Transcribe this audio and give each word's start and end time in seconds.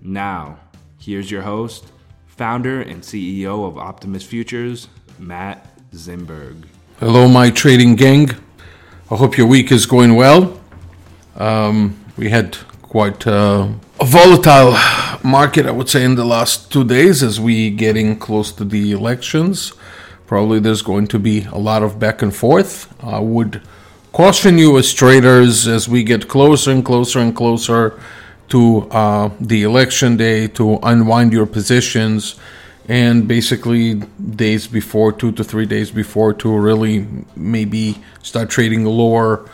Now, 0.00 0.58
here's 0.98 1.30
your 1.30 1.42
host, 1.42 1.92
founder 2.26 2.80
and 2.80 3.02
CEO 3.02 3.66
of 3.66 3.78
Optimus 3.78 4.24
Futures, 4.24 4.88
Matt 5.18 5.66
Zimberg. 5.92 6.64
Hello, 7.00 7.28
my 7.28 7.50
trading 7.50 7.96
gang. 7.96 8.30
I 9.10 9.16
hope 9.16 9.36
your 9.36 9.46
week 9.46 9.72
is 9.72 9.86
going 9.86 10.14
well. 10.14 10.60
Um, 11.36 12.02
we 12.16 12.28
had 12.30 12.56
quite 12.82 13.26
uh, 13.26 13.68
a 14.00 14.04
volatile 14.04 14.76
market, 15.22 15.66
I 15.66 15.70
would 15.70 15.88
say, 15.88 16.04
in 16.04 16.14
the 16.14 16.24
last 16.24 16.72
two 16.72 16.84
days 16.84 17.22
as 17.22 17.40
we 17.40 17.70
getting 17.70 18.18
close 18.18 18.52
to 18.52 18.64
the 18.64 18.92
elections. 18.92 19.72
Probably 20.26 20.58
there's 20.58 20.82
going 20.82 21.06
to 21.08 21.18
be 21.18 21.44
a 21.44 21.58
lot 21.58 21.82
of 21.82 21.98
back 21.98 22.22
and 22.22 22.34
forth. 22.34 22.92
I 23.02 23.20
would 23.20 23.62
caution 24.12 24.58
you 24.58 24.76
as 24.78 24.92
traders 24.92 25.68
as 25.68 25.88
we 25.88 26.02
get 26.02 26.28
closer 26.28 26.70
and 26.70 26.84
closer 26.84 27.20
and 27.20 27.34
closer 27.34 28.00
to 28.48 28.88
uh, 28.90 29.30
the 29.40 29.62
election 29.62 30.16
day 30.16 30.46
to 30.48 30.78
unwind 30.82 31.32
your 31.32 31.46
positions 31.46 32.36
and 32.88 33.26
basically 33.26 33.94
days 33.94 34.66
before 34.68 35.12
two 35.12 35.32
to 35.32 35.42
three 35.42 35.66
days 35.66 35.90
before 35.90 36.32
to 36.32 36.56
really 36.56 37.06
maybe 37.34 37.96
start 38.22 38.48
trading 38.48 38.84
a 38.86 38.90
lower 38.90 39.48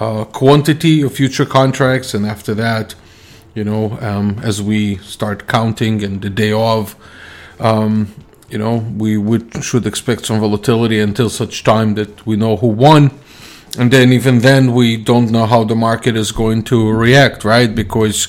uh, 0.00 0.24
quantity 0.24 1.02
of 1.02 1.12
future 1.12 1.44
contracts. 1.44 2.14
And 2.14 2.24
after 2.24 2.54
that 2.54 2.94
you 3.58 3.64
know 3.64 3.98
um, 4.00 4.38
as 4.42 4.62
we 4.62 4.96
start 4.98 5.46
counting 5.46 6.02
and 6.04 6.22
the 6.22 6.30
day 6.30 6.52
of 6.52 6.94
um, 7.58 8.14
you 8.48 8.58
know 8.58 8.76
we 9.04 9.16
would 9.16 9.64
should 9.64 9.86
expect 9.86 10.26
some 10.26 10.38
volatility 10.40 11.00
until 11.00 11.28
such 11.28 11.64
time 11.64 11.94
that 11.94 12.24
we 12.24 12.36
know 12.36 12.56
who 12.56 12.68
won 12.68 13.10
and 13.76 13.90
then 13.92 14.12
even 14.12 14.38
then 14.38 14.72
we 14.72 14.96
don't 14.96 15.30
know 15.30 15.46
how 15.46 15.64
the 15.64 15.74
market 15.74 16.16
is 16.16 16.32
going 16.32 16.62
to 16.62 16.90
react 16.90 17.44
right? 17.44 17.74
Because 17.74 18.28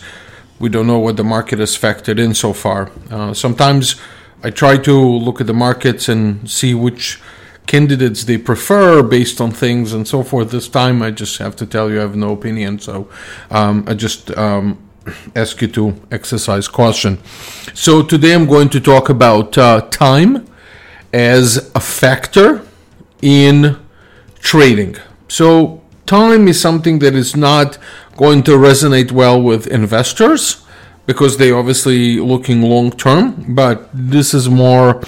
we 0.59 0.69
don't 0.69 0.87
know 0.87 0.99
what 0.99 1.15
the 1.15 1.23
market 1.23 1.59
has 1.59 1.77
factored 1.77 2.19
in 2.19 2.33
so 2.33 2.53
far. 2.53 2.91
Uh, 3.09 3.33
sometimes 3.33 3.95
i 4.43 4.49
try 4.49 4.77
to 4.77 4.93
look 4.93 5.41
at 5.41 5.47
the 5.47 5.53
markets 5.53 6.09
and 6.09 6.49
see 6.49 6.73
which 6.73 7.21
candidates 7.65 8.23
they 8.23 8.37
prefer 8.37 9.03
based 9.03 9.39
on 9.39 9.51
things 9.51 9.93
and 9.93 10.07
so 10.07 10.23
forth. 10.23 10.51
This 10.51 10.67
time 10.67 11.01
i 11.01 11.11
just 11.11 11.37
have 11.37 11.55
to 11.57 11.65
tell 11.65 11.89
you 11.89 11.99
i 11.99 12.01
have 12.01 12.15
no 12.15 12.33
opinion 12.33 12.79
so 12.79 13.09
um, 13.51 13.85
i 13.87 13.93
just 13.93 14.35
um, 14.37 14.77
ask 15.35 15.61
you 15.61 15.67
to 15.69 15.95
exercise 16.11 16.67
caution. 16.67 17.17
So 17.73 18.03
today 18.03 18.33
i'm 18.33 18.47
going 18.47 18.69
to 18.69 18.79
talk 18.79 19.09
about 19.09 19.57
uh, 19.57 19.81
time 19.89 20.45
as 21.13 21.71
a 21.73 21.79
factor 21.79 22.61
in 23.21 23.77
trading 24.39 24.95
so, 25.29 25.81
time 26.05 26.47
is 26.47 26.59
something 26.59 26.99
that 26.99 27.13
is 27.13 27.35
not 27.35 27.77
going 28.17 28.43
to 28.43 28.51
resonate 28.51 29.11
well 29.11 29.41
with 29.41 29.67
investors 29.67 30.65
because 31.05 31.37
they 31.37 31.51
obviously 31.51 32.19
looking 32.19 32.61
long 32.63 32.91
term, 32.91 33.55
but 33.55 33.89
this 33.93 34.33
is 34.33 34.49
more 34.49 35.01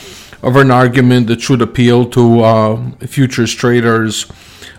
of 0.44 0.56
an 0.56 0.72
argument 0.72 1.28
that 1.28 1.42
should 1.42 1.62
appeal 1.62 2.06
to 2.10 2.42
uh, 2.42 2.92
futures 3.08 3.54
traders 3.54 4.32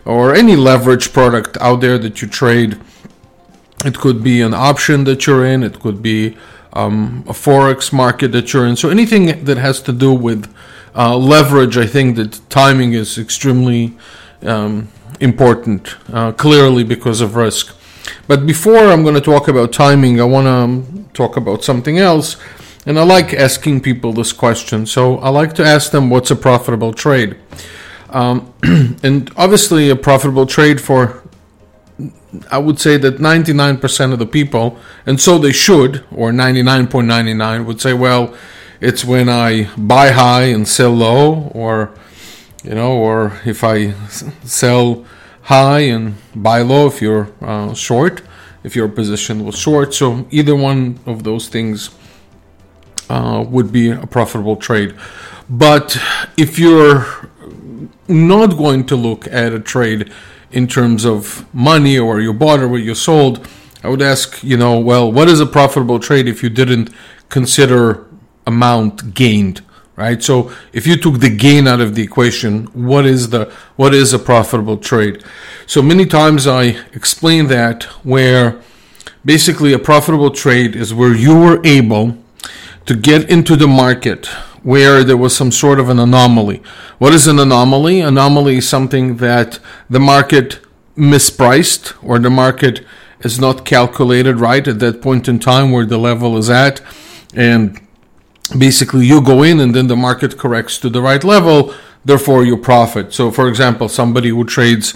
or 0.05 0.35
any 0.35 0.57
leverage 0.57 1.13
product 1.13 1.57
out 1.61 1.81
there 1.81 1.99
that 1.99 2.23
you 2.23 2.29
trade. 2.29 2.81
It 3.85 3.99
could 3.99 4.23
be 4.23 4.41
an 4.43 4.55
option 4.55 5.05
that 5.05 5.27
you're 5.27 5.45
in, 5.45 5.63
it 5.65 5.81
could 5.81 6.03
be 6.03 6.37
um, 6.73 7.25
a 7.29 7.33
forex 7.33 7.93
market 7.93 8.33
that 8.33 8.53
you're 8.53 8.67
in. 8.67 8.77
So 8.77 8.91
anything 8.91 9.45
that 9.45 9.59
has 9.59 9.83
to 9.83 9.93
do 9.93 10.15
with 10.15 10.53
uh, 10.95 11.17
leverage, 11.17 11.77
I 11.77 11.87
think 11.87 12.17
that 12.17 12.41
timing 12.49 12.93
is 12.93 13.19
extremely 13.19 13.97
um, 14.43 14.89
important, 15.23 15.97
uh, 16.13 16.33
clearly 16.33 16.85
because 16.85 17.21
of 17.21 17.37
risk. 17.37 17.75
But 18.27 18.47
before 18.47 18.77
I'm 18.77 19.03
going 19.03 19.15
to 19.15 19.21
talk 19.21 19.49
about 19.49 19.73
timing, 19.73 20.21
I 20.21 20.25
want 20.25 20.47
to 20.47 20.51
um, 20.51 21.09
talk 21.15 21.37
about 21.37 21.63
something 21.65 21.99
else. 21.99 22.37
And 22.85 22.99
I 22.99 23.05
like 23.05 23.33
asking 23.33 23.83
people 23.83 24.13
this 24.13 24.33
question. 24.33 24.87
So 24.87 25.19
I 25.19 25.29
like 25.29 25.55
to 25.55 25.65
ask 25.65 25.93
them, 25.93 26.11
what's 26.11 26.33
a 26.33 26.37
profitable 26.37 26.93
trade? 26.93 27.37
Um, 28.11 28.53
and 29.03 29.31
obviously, 29.37 29.89
a 29.89 29.97
profitable 29.97 30.47
trade 30.47 30.81
for, 30.81 31.23
I 32.51 32.59
would 32.59 32.81
say 32.81 32.97
that 32.97 33.19
99% 33.19 34.13
of 34.13 34.19
the 34.19 34.27
people, 34.27 34.79
and 35.07 35.21
so 35.21 35.39
they 35.39 35.53
should, 35.53 36.05
or 36.11 36.33
99.99 36.33 37.65
would 37.65 37.81
say, 37.81 37.93
well, 37.93 38.35
it's 38.81 39.05
when 39.05 39.29
I 39.29 39.73
buy 39.77 40.11
high 40.11 40.47
and 40.47 40.67
sell 40.67 40.91
low, 40.91 41.53
or 41.55 41.95
you 42.65 42.75
know, 42.75 42.93
or 42.93 43.41
if 43.45 43.65
I 43.65 43.93
sell 44.45 45.05
high 45.43 45.81
and 45.81 46.15
buy 46.35 46.63
low 46.63 46.87
if 46.87 47.03
you're 47.03 47.33
uh, 47.41 47.75
short, 47.75 48.23
if 48.65 48.77
your 48.77 48.89
position 48.89 49.45
was 49.45 49.59
short. 49.59 49.95
So 49.95 50.27
either 50.31 50.55
one 50.55 51.01
of 51.07 51.25
those 51.25 51.49
things 51.49 51.91
uh, 53.09 53.45
would 53.49 53.73
be 53.73 53.91
a 53.91 54.07
profitable 54.07 54.57
trade. 54.57 54.95
But 55.49 55.99
if 56.37 56.59
you're 56.59 57.07
not 58.09 58.57
going 58.57 58.87
to 58.87 58.97
look 58.97 59.27
at 59.27 59.53
a 59.53 59.61
trade 59.61 60.13
in 60.51 60.67
terms 60.67 61.05
of 61.05 61.45
money 61.55 61.99
or 61.99 62.21
you 62.21 62.33
bought 62.33 62.61
or 62.61 62.69
what 62.69 62.83
you 62.83 62.95
sold, 62.95 63.49
I 63.83 63.89
would 63.89 64.03
ask, 64.03 64.43
you 64.45 64.57
know, 64.57 64.79
well, 64.79 65.11
what 65.11 65.29
is 65.29 65.41
a 65.41 65.47
profitable 65.47 65.99
trade 65.99 66.29
if 66.29 66.43
you 66.43 66.51
didn't 66.51 66.91
consider 67.29 68.07
amount 68.47 69.15
gained? 69.15 69.63
Right? 69.97 70.23
So 70.23 70.53
if 70.73 70.87
you 70.87 70.97
took 70.97 71.21
the 71.21 71.35
gain 71.35 71.67
out 71.67 71.81
of 71.81 71.95
the 71.95 72.03
equation, 72.03 72.65
what 72.67 73.07
is 73.07 73.31
the 73.31 73.53
what 73.77 73.95
is 73.95 74.13
a 74.13 74.19
profitable 74.19 74.79
trade? 74.79 75.23
So 75.67 75.83
many 75.83 76.07
times 76.07 76.47
I 76.47 76.77
explain 76.93 77.47
that 77.49 77.85
where 78.05 78.61
basically 79.25 79.73
a 79.73 79.79
profitable 79.79 80.31
trade 80.31 80.75
is 80.75 80.93
where 80.93 81.15
you 81.15 81.39
were 81.39 81.61
able 81.65 82.19
to 82.87 82.97
get 82.97 83.31
into 83.31 83.57
the 83.57 83.69
market 83.69 84.27
where 84.63 85.03
there 85.03 85.17
was 85.17 85.37
some 85.37 85.51
sort 85.51 85.81
of 85.81 85.89
an 85.89 85.99
anomaly. 85.99 86.63
What 86.99 87.13
is 87.13 87.27
an 87.27 87.39
anomaly? 87.39 88.01
Anomaly 88.01 88.59
is 88.59 88.69
something 88.69 89.17
that 89.17 89.59
the 89.91 90.01
market 90.01 90.61
mispriced 90.97 91.95
or 92.03 92.19
the 92.19 92.31
market 92.31 92.85
is 93.21 93.41
not 93.41 93.65
calculated 93.65 94.39
right 94.39 94.67
at 94.67 94.79
that 94.81 95.03
point 95.03 95.29
in 95.29 95.39
time 95.39 95.73
where 95.73 95.87
the 95.87 95.99
level 95.99 96.37
is 96.37 96.51
at 96.51 96.81
and 97.35 97.81
basically 98.59 99.07
you 99.07 99.21
go 99.23 99.43
in 99.43 99.61
and 99.61 99.75
then 99.75 99.87
the 99.87 99.97
market 99.97 100.39
corrects 100.39 100.79
to 100.79 100.91
the 100.91 101.01
right 101.01 101.25
level 101.25 101.75
therefore 102.05 102.45
you 102.45 102.57
profit. 102.57 103.13
So 103.13 103.31
for 103.31 103.49
example 103.49 103.89
somebody 103.89 104.31
who 104.31 104.45
trades 104.45 104.95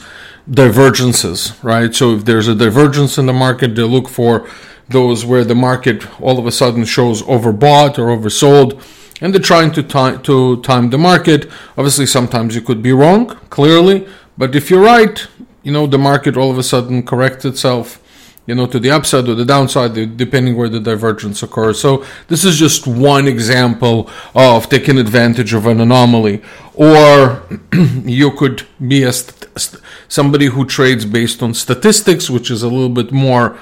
divergences 0.50 1.52
right? 1.62 1.94
So 1.94 2.14
if 2.14 2.24
there's 2.24 2.48
a 2.48 2.54
divergence 2.54 3.18
in 3.18 3.26
the 3.26 3.32
market 3.32 3.74
they 3.74 3.82
look 3.82 4.08
for 4.08 4.48
those 4.88 5.24
where 5.24 5.44
the 5.44 5.54
market 5.54 6.06
all 6.20 6.38
of 6.38 6.46
a 6.46 6.52
sudden 6.52 6.84
shows 6.84 7.22
overbought 7.22 7.98
or 7.98 8.16
oversold 8.16 8.82
and 9.20 9.32
they're 9.32 9.40
trying 9.40 9.72
to 9.72 9.82
time 9.82 10.22
to 10.22 10.60
time 10.62 10.90
the 10.90 10.98
market. 10.98 11.50
Obviously 11.76 12.06
sometimes 12.06 12.54
you 12.54 12.60
could 12.60 12.82
be 12.82 12.92
wrong 12.92 13.28
clearly 13.50 14.06
but 14.36 14.54
if 14.54 14.70
you're 14.70 14.82
right 14.82 15.26
you 15.62 15.72
know 15.72 15.86
the 15.86 15.98
market 15.98 16.36
all 16.36 16.50
of 16.50 16.58
a 16.58 16.62
sudden 16.62 17.04
corrects 17.04 17.44
itself 17.44 18.00
you 18.46 18.54
know, 18.54 18.66
to 18.66 18.78
the 18.78 18.90
upside 18.90 19.28
or 19.28 19.34
the 19.34 19.44
downside, 19.44 20.16
depending 20.16 20.56
where 20.56 20.68
the 20.68 20.80
divergence 20.80 21.42
occurs. 21.42 21.80
So 21.80 22.04
this 22.28 22.44
is 22.44 22.56
just 22.56 22.86
one 22.86 23.26
example 23.26 24.08
of 24.34 24.68
taking 24.68 24.98
advantage 24.98 25.52
of 25.52 25.66
an 25.66 25.80
anomaly. 25.80 26.42
Or 26.74 27.42
you 28.04 28.30
could 28.32 28.62
be 28.86 29.02
a 29.02 29.12
st- 29.12 29.80
somebody 30.08 30.46
who 30.46 30.64
trades 30.64 31.04
based 31.04 31.42
on 31.42 31.54
statistics, 31.54 32.30
which 32.30 32.50
is 32.50 32.62
a 32.62 32.68
little 32.68 32.88
bit 32.88 33.10
more 33.10 33.58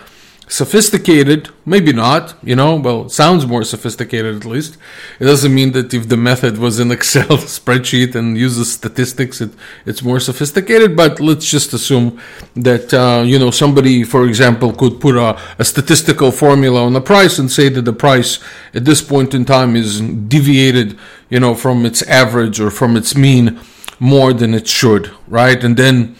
sophisticated 0.46 1.48
maybe 1.64 1.92
not 1.92 2.34
you 2.42 2.54
know 2.54 2.76
well 2.76 3.08
sounds 3.08 3.46
more 3.46 3.64
sophisticated 3.64 4.36
at 4.36 4.44
least. 4.44 4.76
It 5.18 5.24
doesn't 5.24 5.54
mean 5.54 5.72
that 5.72 5.94
if 5.94 6.08
the 6.08 6.16
method 6.16 6.58
was 6.58 6.78
in 6.78 6.90
excel 6.96 7.38
spreadsheet 7.38 8.14
and 8.14 8.36
uses 8.36 8.72
statistics 8.72 9.40
it, 9.40 9.50
it's 9.86 10.02
more 10.02 10.20
sophisticated 10.20 10.96
but 10.96 11.20
let's 11.20 11.48
just 11.50 11.72
assume 11.72 12.20
that 12.54 12.92
uh, 12.92 13.22
you 13.24 13.38
know 13.38 13.50
somebody 13.50 14.04
for 14.04 14.26
example 14.26 14.72
could 14.72 15.00
put 15.00 15.16
a, 15.16 15.38
a 15.58 15.64
statistical 15.64 16.30
formula 16.30 16.84
on 16.84 16.92
the 16.92 17.00
price 17.00 17.38
and 17.38 17.50
say 17.50 17.68
that 17.68 17.82
the 17.82 17.92
price 17.92 18.38
at 18.74 18.84
this 18.84 19.00
point 19.00 19.34
in 19.34 19.44
time 19.44 19.74
is 19.76 20.00
deviated 20.00 20.98
you 21.30 21.40
know 21.40 21.54
from 21.54 21.86
its 21.86 22.02
average 22.02 22.60
or 22.60 22.70
from 22.70 22.96
its 22.96 23.16
mean 23.16 23.58
more 23.98 24.32
than 24.32 24.52
it 24.52 24.66
should 24.68 25.10
right? 25.28 25.62
And 25.62 25.76
then 25.76 26.16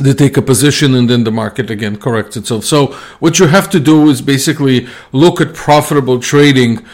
they 0.00 0.12
take 0.12 0.36
a 0.36 0.42
position 0.42 0.94
and 0.94 1.08
then 1.08 1.24
the 1.24 1.30
market 1.30 1.70
again 1.70 1.96
corrects 1.96 2.36
itself. 2.36 2.64
So 2.64 2.88
what 3.20 3.38
you 3.38 3.46
have 3.46 3.70
to 3.70 3.80
do 3.80 4.10
is 4.10 4.20
basically 4.20 4.86
look 5.12 5.40
at 5.40 5.54
profitable 5.54 6.20
trading, 6.20 6.84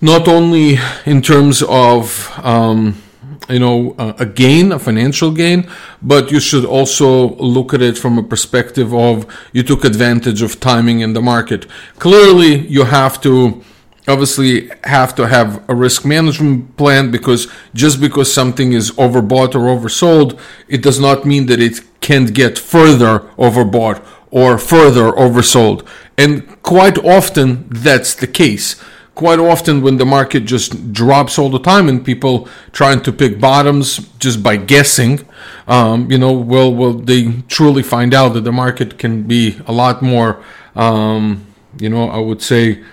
not 0.00 0.28
only 0.28 0.78
in 1.06 1.22
terms 1.22 1.62
of 1.62 2.30
um, 2.44 3.00
you 3.48 3.58
know 3.58 3.94
a 3.98 4.26
gain, 4.26 4.72
a 4.72 4.78
financial 4.78 5.30
gain, 5.30 5.68
but 6.02 6.30
you 6.30 6.38
should 6.38 6.64
also 6.64 7.34
look 7.36 7.72
at 7.72 7.80
it 7.80 7.96
from 7.96 8.18
a 8.18 8.22
perspective 8.22 8.92
of 8.92 9.26
you 9.52 9.62
took 9.62 9.84
advantage 9.84 10.42
of 10.42 10.60
timing 10.60 11.00
in 11.00 11.14
the 11.14 11.22
market. 11.22 11.66
Clearly, 11.98 12.66
you 12.68 12.84
have 12.84 13.20
to 13.22 13.64
obviously 14.08 14.70
have 14.84 15.14
to 15.16 15.28
have 15.28 15.62
a 15.68 15.74
risk 15.74 16.04
management 16.04 16.76
plan 16.76 17.10
because 17.10 17.46
just 17.74 18.00
because 18.00 18.32
something 18.32 18.72
is 18.72 18.90
overbought 18.92 19.54
or 19.54 19.68
oversold, 19.74 20.38
it 20.66 20.82
does 20.82 20.98
not 20.98 21.24
mean 21.24 21.46
that 21.46 21.60
it 21.60 21.80
can't 22.00 22.32
get 22.34 22.58
further 22.58 23.20
overbought 23.36 24.04
or 24.30 24.58
further 24.58 25.12
oversold. 25.12 25.86
And 26.16 26.60
quite 26.62 26.98
often 26.98 27.68
that's 27.68 28.14
the 28.14 28.26
case. 28.26 28.76
Quite 29.14 29.40
often, 29.40 29.82
when 29.82 29.96
the 29.96 30.06
market 30.06 30.44
just 30.44 30.92
drops 30.92 31.40
all 31.40 31.50
the 31.50 31.58
time 31.58 31.88
and 31.88 32.04
people 32.04 32.48
trying 32.70 33.02
to 33.02 33.10
pick 33.10 33.40
bottoms 33.40 34.08
just 34.20 34.44
by 34.44 34.56
guessing, 34.56 35.26
um, 35.66 36.08
you 36.08 36.18
know, 36.18 36.30
well, 36.30 36.72
well, 36.72 36.92
they 36.92 37.32
truly 37.48 37.82
find 37.82 38.14
out 38.14 38.34
that 38.34 38.44
the 38.44 38.52
market 38.52 38.96
can 38.96 39.24
be 39.24 39.58
a 39.66 39.72
lot 39.72 40.02
more, 40.02 40.40
um, 40.76 41.44
you 41.80 41.88
know, 41.88 42.08
I 42.08 42.18
would 42.18 42.40
say, 42.40 42.84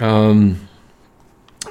um, 0.00 0.68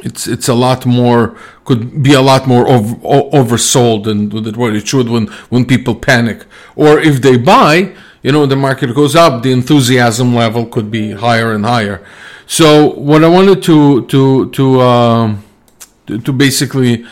it's 0.04 0.28
it's 0.28 0.48
a 0.48 0.54
lot 0.54 0.86
more 0.86 1.38
could 1.66 2.02
be 2.02 2.14
a 2.14 2.22
lot 2.22 2.48
more 2.48 2.68
over, 2.68 2.96
oversold 2.96 4.04
than 4.06 4.30
what 4.56 4.76
it 4.76 4.88
should 4.88 5.10
when 5.10 5.28
when 5.50 5.66
people 5.66 5.96
panic. 5.96 6.46
Or 6.76 7.00
if 7.00 7.22
they 7.22 7.38
buy 7.38 7.94
you 8.24 8.32
know 8.32 8.46
the 8.46 8.56
market 8.56 8.94
goes 8.94 9.16
up 9.16 9.44
the 9.44 9.52
enthusiasm 9.52 10.36
level 10.36 10.66
could 10.66 10.92
be 10.92 11.12
higher 11.12 11.54
and 11.54 11.66
higher. 11.66 12.06
So 12.48 12.94
what 12.94 13.24
i 13.24 13.28
wanted 13.28 13.64
to 13.64 14.06
to 14.08 14.50
to 14.52 14.80
uh, 14.80 15.36
to, 16.08 16.34
basically 16.34 17.06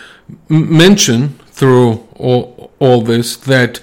mention 0.50 1.30
through 1.52 2.08
all, 2.16 2.72
all 2.80 3.02
this 3.02 3.36
that 3.38 3.80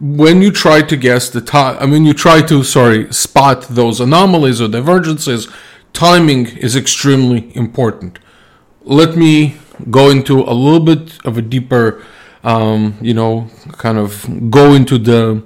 when 0.00 0.42
you 0.42 0.50
try 0.50 0.82
to 0.82 0.96
guess 0.96 1.30
the 1.30 1.40
time 1.40 1.76
i 1.80 1.86
mean 1.86 2.04
you 2.04 2.12
try 2.12 2.42
to 2.42 2.62
sorry 2.62 3.10
spot 3.12 3.62
those 3.62 3.98
anomalies 3.98 4.60
or 4.60 4.68
divergences 4.68 5.48
timing 6.04 6.46
is 6.66 6.76
extremely 6.76 7.40
important 7.56 8.18
let 8.86 9.16
me 9.16 9.56
go 9.90 10.10
into 10.10 10.42
a 10.42 10.54
little 10.54 10.80
bit 10.80 11.18
of 11.26 11.36
a 11.36 11.42
deeper, 11.42 12.02
um, 12.44 12.96
you 13.02 13.12
know, 13.12 13.48
kind 13.72 13.98
of 13.98 14.50
go 14.50 14.72
into 14.74 14.96
the 14.96 15.42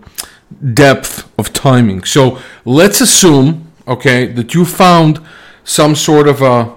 depth 0.75 1.31
of 1.39 1.53
timing. 1.53 2.05
So 2.05 2.39
let's 2.65 3.01
assume, 3.01 3.73
okay, 3.89 4.27
that 4.27 4.55
you 4.55 4.65
found 4.65 5.21
some 5.65 5.97
sort 5.97 6.29
of 6.29 6.43
a 6.43 6.77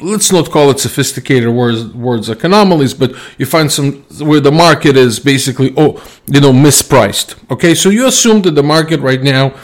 let's 0.00 0.30
not 0.30 0.50
call 0.50 0.70
it 0.70 0.78
sophisticated 0.78 1.48
words, 1.48 1.86
words 1.94 2.28
like 2.28 2.44
anomalies, 2.44 2.94
but 2.94 3.14
you 3.38 3.46
find 3.46 3.70
some 3.70 4.02
where 4.20 4.40
the 4.40 4.52
market 4.52 4.96
is 4.96 5.18
basically 5.18 5.72
oh 5.76 6.02
you 6.26 6.40
know 6.40 6.52
mispriced. 6.52 7.36
Okay, 7.50 7.74
so 7.74 7.88
you 7.88 8.06
assume 8.06 8.42
that 8.42 8.52
the 8.52 8.62
market 8.62 9.00
right 9.00 9.22
now 9.22 9.54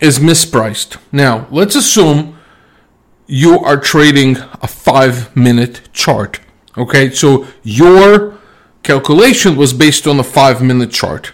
is 0.00 0.18
mispriced. 0.18 0.96
Now 1.12 1.46
let's 1.50 1.74
assume 1.76 2.39
you 3.30 3.60
are 3.60 3.76
trading 3.76 4.36
a 4.60 4.66
five 4.66 5.34
minute 5.36 5.88
chart. 5.92 6.40
Okay, 6.76 7.10
so 7.10 7.46
your 7.62 8.38
calculation 8.82 9.56
was 9.56 9.72
based 9.72 10.06
on 10.08 10.18
a 10.18 10.24
five 10.24 10.60
minute 10.60 10.90
chart. 10.90 11.32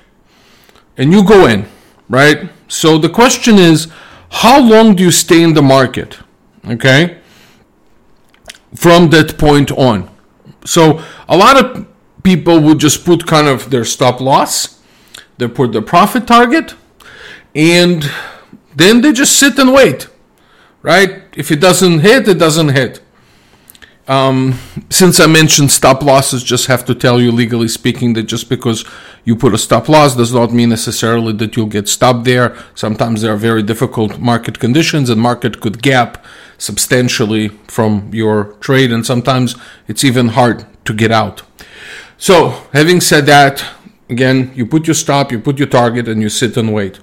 And 0.99 1.11
you 1.11 1.25
go 1.25 1.47
in, 1.47 1.67
right? 2.09 2.51
So 2.69 2.99
the 2.99 3.09
question 3.09 3.57
is, 3.57 3.89
how 4.29 4.61
long 4.61 4.95
do 4.95 5.03
you 5.03 5.11
stay 5.11 5.43
in 5.43 5.55
the 5.55 5.63
market? 5.63 6.19
Okay, 6.67 7.19
from 8.75 9.09
that 9.11 9.39
point 9.39 9.71
on. 9.73 10.11
So 10.67 11.03
a 11.29 11.37
lot 11.37 11.57
of 11.65 11.87
people 12.23 12.61
would 12.61 12.79
just 12.79 13.07
put 13.07 13.27
kind 13.27 13.49
of 13.49 13.71
their 13.71 13.85
stop 13.87 14.21
loss, 14.21 14.83
they 15.39 15.49
put 15.49 15.73
their 15.73 15.83
profit 15.83 16.27
target, 16.27 16.75
and 17.55 18.11
then 18.75 19.01
they 19.01 19.13
just 19.13 19.39
sit 19.39 19.59
and 19.59 19.73
wait 19.73 20.09
right? 20.87 21.25
If 21.37 21.51
it 21.51 21.61
doesn't 21.61 21.99
hit, 21.99 22.29
it 22.29 22.39
doesn't 22.39 22.69
hit. 22.69 23.01
Um, 24.07 24.57
since 24.89 25.19
I 25.19 25.27
mentioned 25.27 25.73
stop 25.73 26.01
losses, 26.01 26.45
just 26.45 26.69
have 26.69 26.85
to 26.85 26.95
tell 26.95 27.21
you, 27.21 27.33
legally 27.33 27.67
speaking, 27.67 28.13
that 28.13 28.23
just 28.23 28.49
because 28.49 28.85
you 29.25 29.35
put 29.35 29.53
a 29.53 29.59
stop 29.59 29.89
loss 29.89 30.15
does 30.15 30.33
not 30.33 30.53
mean 30.53 30.69
necessarily 30.69 31.33
that 31.33 31.57
you'll 31.57 31.67
get 31.67 31.89
stopped 31.89 32.25
there. 32.25 32.57
Sometimes 32.77 33.23
there 33.23 33.33
are 33.35 33.37
very 33.37 33.65
difficult 33.65 34.21
market 34.21 34.61
conditions, 34.61 35.11
and 35.11 35.21
market 35.21 35.61
could 35.61 35.83
gap 35.83 36.25
substantially 36.57 37.49
from 37.67 38.09
your 38.13 38.55
trade, 38.61 38.93
and 38.93 39.05
sometimes 39.05 39.57
it's 39.89 40.05
even 40.05 40.29
hard 40.29 40.65
to 40.85 40.95
get 40.95 41.11
out. 41.11 41.43
So, 42.17 42.51
having 42.73 43.01
said 43.01 43.27
that, 43.27 43.65
again, 44.09 44.53
you 44.55 44.67
put 44.67 44.87
your 44.87 44.95
stop, 44.95 45.33
you 45.33 45.41
put 45.41 45.59
your 45.59 45.69
target, 45.69 46.07
and 46.07 46.23
you 46.23 46.29
sit 46.29 46.57
and 46.57 46.73
wait. 46.73 47.01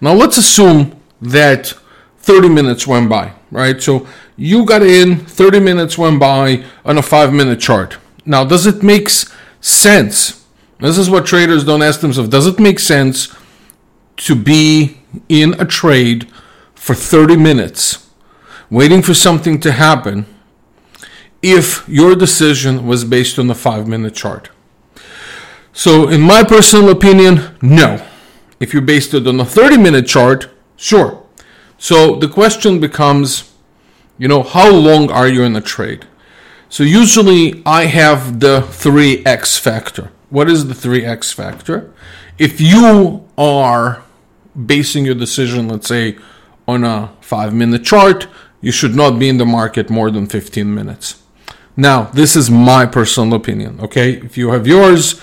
Now, 0.00 0.12
let's 0.14 0.38
assume 0.38 1.00
that 1.20 1.74
30 2.24 2.48
minutes 2.48 2.86
went 2.86 3.10
by, 3.10 3.32
right? 3.50 3.82
So 3.82 4.06
you 4.36 4.64
got 4.64 4.82
in, 4.82 5.16
30 5.26 5.60
minutes 5.60 5.98
went 5.98 6.18
by 6.18 6.64
on 6.84 6.96
a 6.96 7.02
five 7.02 7.32
minute 7.32 7.60
chart. 7.60 7.98
Now, 8.24 8.44
does 8.44 8.66
it 8.66 8.82
make 8.82 9.08
sense? 9.60 10.46
This 10.80 10.96
is 10.96 11.10
what 11.10 11.26
traders 11.26 11.64
don't 11.64 11.82
ask 11.82 12.00
themselves. 12.00 12.30
Does 12.30 12.46
it 12.46 12.58
make 12.58 12.78
sense 12.78 13.34
to 14.16 14.34
be 14.34 15.02
in 15.28 15.60
a 15.60 15.66
trade 15.66 16.30
for 16.74 16.94
30 16.94 17.36
minutes, 17.36 18.10
waiting 18.70 19.02
for 19.02 19.14
something 19.14 19.60
to 19.60 19.72
happen, 19.72 20.26
if 21.42 21.86
your 21.86 22.14
decision 22.16 22.86
was 22.86 23.04
based 23.04 23.38
on 23.38 23.48
the 23.48 23.54
five 23.54 23.86
minute 23.86 24.14
chart? 24.14 24.50
So, 25.74 26.08
in 26.08 26.20
my 26.22 26.42
personal 26.42 26.88
opinion, 26.88 27.56
no. 27.60 28.04
If 28.60 28.72
you 28.72 28.80
based 28.80 29.12
it 29.12 29.26
on 29.26 29.38
a 29.40 29.44
30 29.44 29.76
minute 29.76 30.06
chart, 30.06 30.48
sure. 30.76 31.23
So 31.84 32.16
the 32.16 32.28
question 32.28 32.80
becomes, 32.80 33.52
you 34.16 34.26
know, 34.26 34.42
how 34.42 34.70
long 34.70 35.10
are 35.10 35.28
you 35.28 35.42
in 35.42 35.54
a 35.54 35.60
trade? 35.60 36.06
So 36.70 36.82
usually 36.82 37.62
I 37.66 37.84
have 37.84 38.40
the 38.40 38.62
3x 38.62 39.60
factor. 39.60 40.10
What 40.30 40.48
is 40.48 40.66
the 40.66 40.72
3x 40.72 41.34
factor? 41.34 41.92
If 42.38 42.58
you 42.58 43.28
are 43.36 44.02
basing 44.56 45.04
your 45.04 45.14
decision, 45.14 45.68
let's 45.68 45.86
say, 45.86 46.16
on 46.66 46.84
a 46.84 47.10
five 47.20 47.52
minute 47.52 47.84
chart, 47.84 48.28
you 48.62 48.72
should 48.72 48.96
not 48.96 49.18
be 49.18 49.28
in 49.28 49.36
the 49.36 49.44
market 49.44 49.90
more 49.90 50.10
than 50.10 50.26
15 50.26 50.74
minutes. 50.74 51.22
Now, 51.76 52.04
this 52.04 52.34
is 52.34 52.50
my 52.50 52.86
personal 52.86 53.34
opinion, 53.34 53.78
okay? 53.80 54.14
If 54.14 54.38
you 54.38 54.52
have 54.52 54.66
yours, 54.66 55.20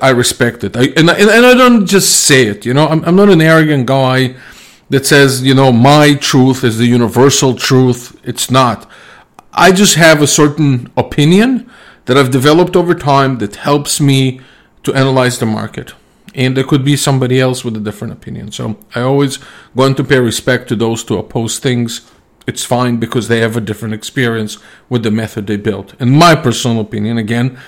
I, 0.00 0.08
respect 0.08 0.64
it. 0.64 0.74
I, 0.74 0.84
and, 0.96 1.10
and, 1.10 1.28
and 1.28 1.44
I 1.44 1.52
don't 1.52 1.84
just 1.84 2.24
say 2.24 2.46
it, 2.46 2.64
you 2.64 2.72
know, 2.72 2.88
I'm, 2.88 3.04
I'm 3.04 3.14
not 3.14 3.28
an 3.28 3.42
arrogant 3.42 3.84
guy 3.84 4.36
that 4.90 5.06
says, 5.06 5.42
you 5.42 5.54
know, 5.54 5.72
my 5.72 6.14
truth 6.14 6.62
is 6.62 6.76
the 6.76 6.86
universal 6.86 7.54
truth. 7.54 8.20
It's 8.24 8.50
not. 8.50 8.90
I 9.52 9.72
just 9.72 9.94
have 9.94 10.20
a 10.20 10.26
certain 10.26 10.92
opinion 10.96 11.70
that 12.04 12.18
I've 12.18 12.30
developed 12.30 12.76
over 12.76 12.94
time 12.94 13.38
that 13.38 13.56
helps 13.56 14.00
me 14.00 14.40
to 14.82 14.92
analyze 14.94 15.38
the 15.38 15.46
market. 15.46 15.94
And 16.34 16.56
there 16.56 16.64
could 16.64 16.84
be 16.84 16.96
somebody 16.96 17.40
else 17.40 17.64
with 17.64 17.76
a 17.76 17.80
different 17.80 18.12
opinion. 18.12 18.52
So 18.52 18.78
I 18.94 19.00
always 19.00 19.38
going 19.76 19.94
to 19.96 20.04
pay 20.04 20.18
respect 20.18 20.68
to 20.68 20.76
those 20.76 21.02
to 21.04 21.18
oppose 21.18 21.58
things. 21.58 22.10
It's 22.46 22.64
fine 22.64 22.98
because 22.98 23.28
they 23.28 23.40
have 23.40 23.56
a 23.56 23.60
different 23.60 23.94
experience 23.94 24.58
with 24.88 25.02
the 25.02 25.10
method 25.10 25.46
they 25.46 25.56
built. 25.56 25.94
In 26.00 26.10
my 26.10 26.34
personal 26.34 26.80
opinion, 26.80 27.18
again, 27.18 27.58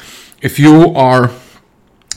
if 0.41 0.59
you 0.59 0.95
are 0.95 1.31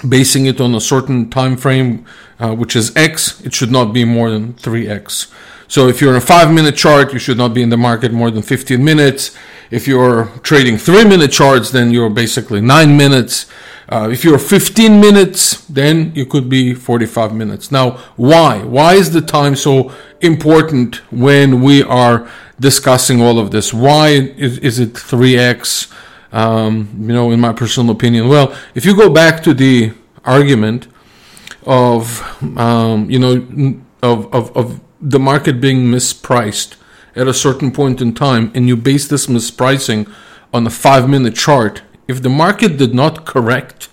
basing 0.08 0.46
it 0.46 0.60
on 0.60 0.76
a 0.76 0.82
certain 0.82 1.30
time 1.30 1.58
frame, 1.58 2.06
uh, 2.40 2.54
which 2.56 2.76
is 2.76 2.96
X, 2.96 3.42
it 3.42 3.54
should 3.54 3.72
not 3.72 3.94
be 3.94 4.06
more 4.06 4.30
than 4.30 4.54
3X. 4.54 5.32
So 5.68 5.88
if 5.88 6.02
you're 6.02 6.12
in 6.12 6.18
a 6.18 6.22
five 6.22 6.54
minute 6.54 6.76
chart, 6.76 7.14
you 7.14 7.20
should 7.20 7.38
not 7.38 7.54
be 7.54 7.62
in 7.62 7.70
the 7.70 7.78
market 7.78 8.12
more 8.12 8.30
than 8.30 8.44
15 8.44 8.84
minutes. 8.84 9.36
If 9.72 9.88
you're 9.88 10.26
trading 10.44 10.78
three 10.78 11.04
minute 11.04 11.32
charts, 11.32 11.72
then 11.72 11.92
you're 11.92 12.10
basically 12.10 12.62
nine 12.62 12.96
minutes. 12.96 13.48
Uh, 13.88 14.10
if 14.12 14.24
you're 14.24 14.40
15 14.40 15.00
minutes, 15.00 15.66
then 15.66 16.12
you 16.16 16.26
could 16.26 16.50
be 16.50 16.74
45 16.74 17.34
minutes. 17.34 17.72
Now, 17.72 17.92
why? 18.16 18.64
Why 18.64 18.94
is 18.94 19.12
the 19.12 19.22
time 19.22 19.56
so 19.56 19.92
important 20.22 20.98
when 21.12 21.62
we 21.62 21.84
are 21.84 22.28
discussing 22.60 23.22
all 23.22 23.38
of 23.38 23.52
this? 23.52 23.74
Why 23.74 24.10
is, 24.10 24.58
is 24.60 24.80
it 24.80 24.94
3x? 24.94 25.92
Um, 26.36 26.90
you 27.00 27.14
know, 27.14 27.32
in 27.32 27.40
my 27.40 27.54
personal 27.54 27.92
opinion, 27.96 28.28
well, 28.28 28.54
if 28.76 28.84
you 28.84 28.94
go 28.94 29.10
back 29.10 29.42
to 29.44 29.54
the 29.54 29.94
argument 30.26 30.90
of, 31.66 32.22
um, 32.58 33.10
you 33.10 33.20
know, 33.20 33.80
of, 34.04 34.34
of, 34.34 34.56
of 34.58 34.82
the 35.00 35.18
market 35.18 35.62
being 35.62 35.86
mispriced 35.86 36.76
at 37.16 37.30
a 37.30 37.34
certain 37.34 37.72
point 37.72 38.02
in 38.02 38.14
time, 38.14 38.52
and 38.54 38.68
you 38.68 38.76
base 38.76 39.08
this 39.08 39.28
mispricing 39.28 40.12
on 40.54 40.68
a 40.68 40.70
five 40.70 41.08
minute 41.08 41.36
chart, 41.36 41.84
if 42.06 42.22
the 42.22 42.30
market 42.30 42.76
did 42.76 42.94
not 42.94 43.26
correct 43.26 43.88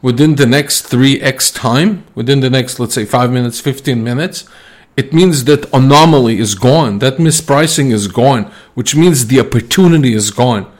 within 0.00 0.36
the 0.36 0.46
next 0.46 0.90
3x 0.90 1.54
time, 1.54 2.04
within 2.14 2.40
the 2.40 2.48
next, 2.48 2.80
let's 2.80 2.94
say, 2.94 3.04
5 3.04 3.30
minutes, 3.30 3.60
15 3.60 4.02
minutes, 4.02 4.48
it 4.96 5.12
means 5.12 5.44
that 5.44 5.70
anomaly 5.74 6.38
is 6.38 6.54
gone. 6.54 7.00
That 7.00 7.18
mispricing 7.18 7.92
is 7.92 8.08
gone, 8.08 8.50
which 8.72 8.96
means 8.96 9.26
the 9.26 9.40
opportunity 9.40 10.14
is 10.14 10.30
gone. 10.30 10.72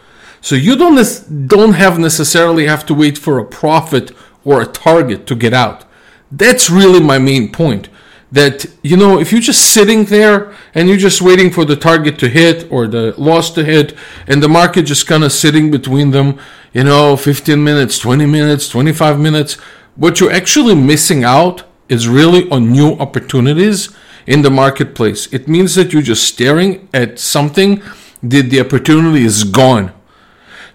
So 0.47 0.55
you 0.55 0.77
don't, 0.77 1.49
don't 1.49 1.73
have 1.73 1.99
necessarily 1.99 2.69
have 2.69 2.87
to 2.87 2.95
wait 2.95 3.19
for 3.19 3.41
a 3.41 3.45
profit 3.45 4.13
or 4.45 4.63
a 4.63 4.65
target 4.65 5.27
to 5.27 5.35
get 5.35 5.53
out. 5.53 5.85
That's 6.31 6.71
really 6.71 7.01
my 7.01 7.19
main 7.19 7.51
point 7.51 7.89
that 8.31 8.65
you 8.85 8.97
know 8.97 9.19
if 9.19 9.33
you're 9.33 9.41
just 9.41 9.73
sitting 9.75 10.05
there 10.05 10.55
and 10.73 10.89
you're 10.89 11.05
just 11.09 11.21
waiting 11.21 11.51
for 11.51 11.65
the 11.65 11.75
target 11.75 12.17
to 12.21 12.29
hit 12.29 12.71
or 12.71 12.87
the 12.87 13.13
loss 13.19 13.51
to 13.55 13.65
hit 13.65 13.97
and 14.29 14.41
the 14.41 14.49
market 14.49 14.83
just 14.83 15.09
kind 15.09 15.25
of 15.25 15.33
sitting 15.33 15.69
between 15.71 16.13
them 16.13 16.39
you 16.73 16.85
know 16.85 17.17
15 17.17 17.63
minutes 17.63 17.99
20 18.01 18.27
minutes 18.27 18.69
25 18.69 19.21
minutes 19.21 19.55
what 19.95 20.19
you're 20.19 20.33
actually 20.33 20.75
missing 20.75 21.23
out 21.23 21.63
is 21.89 22.09
really 22.09 22.51
on 22.51 22.73
new 22.73 22.95
opportunities 22.99 23.91
in 24.27 24.43
the 24.43 24.51
marketplace 24.51 25.33
it 25.33 25.47
means 25.47 25.77
that 25.77 25.93
you're 25.93 26.03
just 26.03 26.25
staring 26.25 26.89
at 26.93 27.21
something 27.21 27.81
that 28.25 28.51
the 28.51 28.61
opportunity 28.61 29.25
is 29.25 29.45
gone 29.45 29.93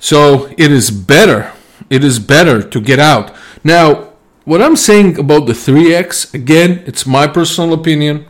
so 0.01 0.47
it 0.57 0.71
is 0.71 0.91
better 0.91 1.53
it 1.89 2.03
is 2.03 2.19
better 2.19 2.61
to 2.61 2.81
get 2.81 2.99
out 2.99 3.33
now 3.63 4.11
what 4.43 4.61
I'm 4.61 4.75
saying 4.75 5.19
about 5.19 5.45
the 5.45 5.53
3x, 5.53 6.33
again, 6.33 6.83
it's 6.87 7.05
my 7.05 7.27
personal 7.27 7.73
opinion. 7.73 8.25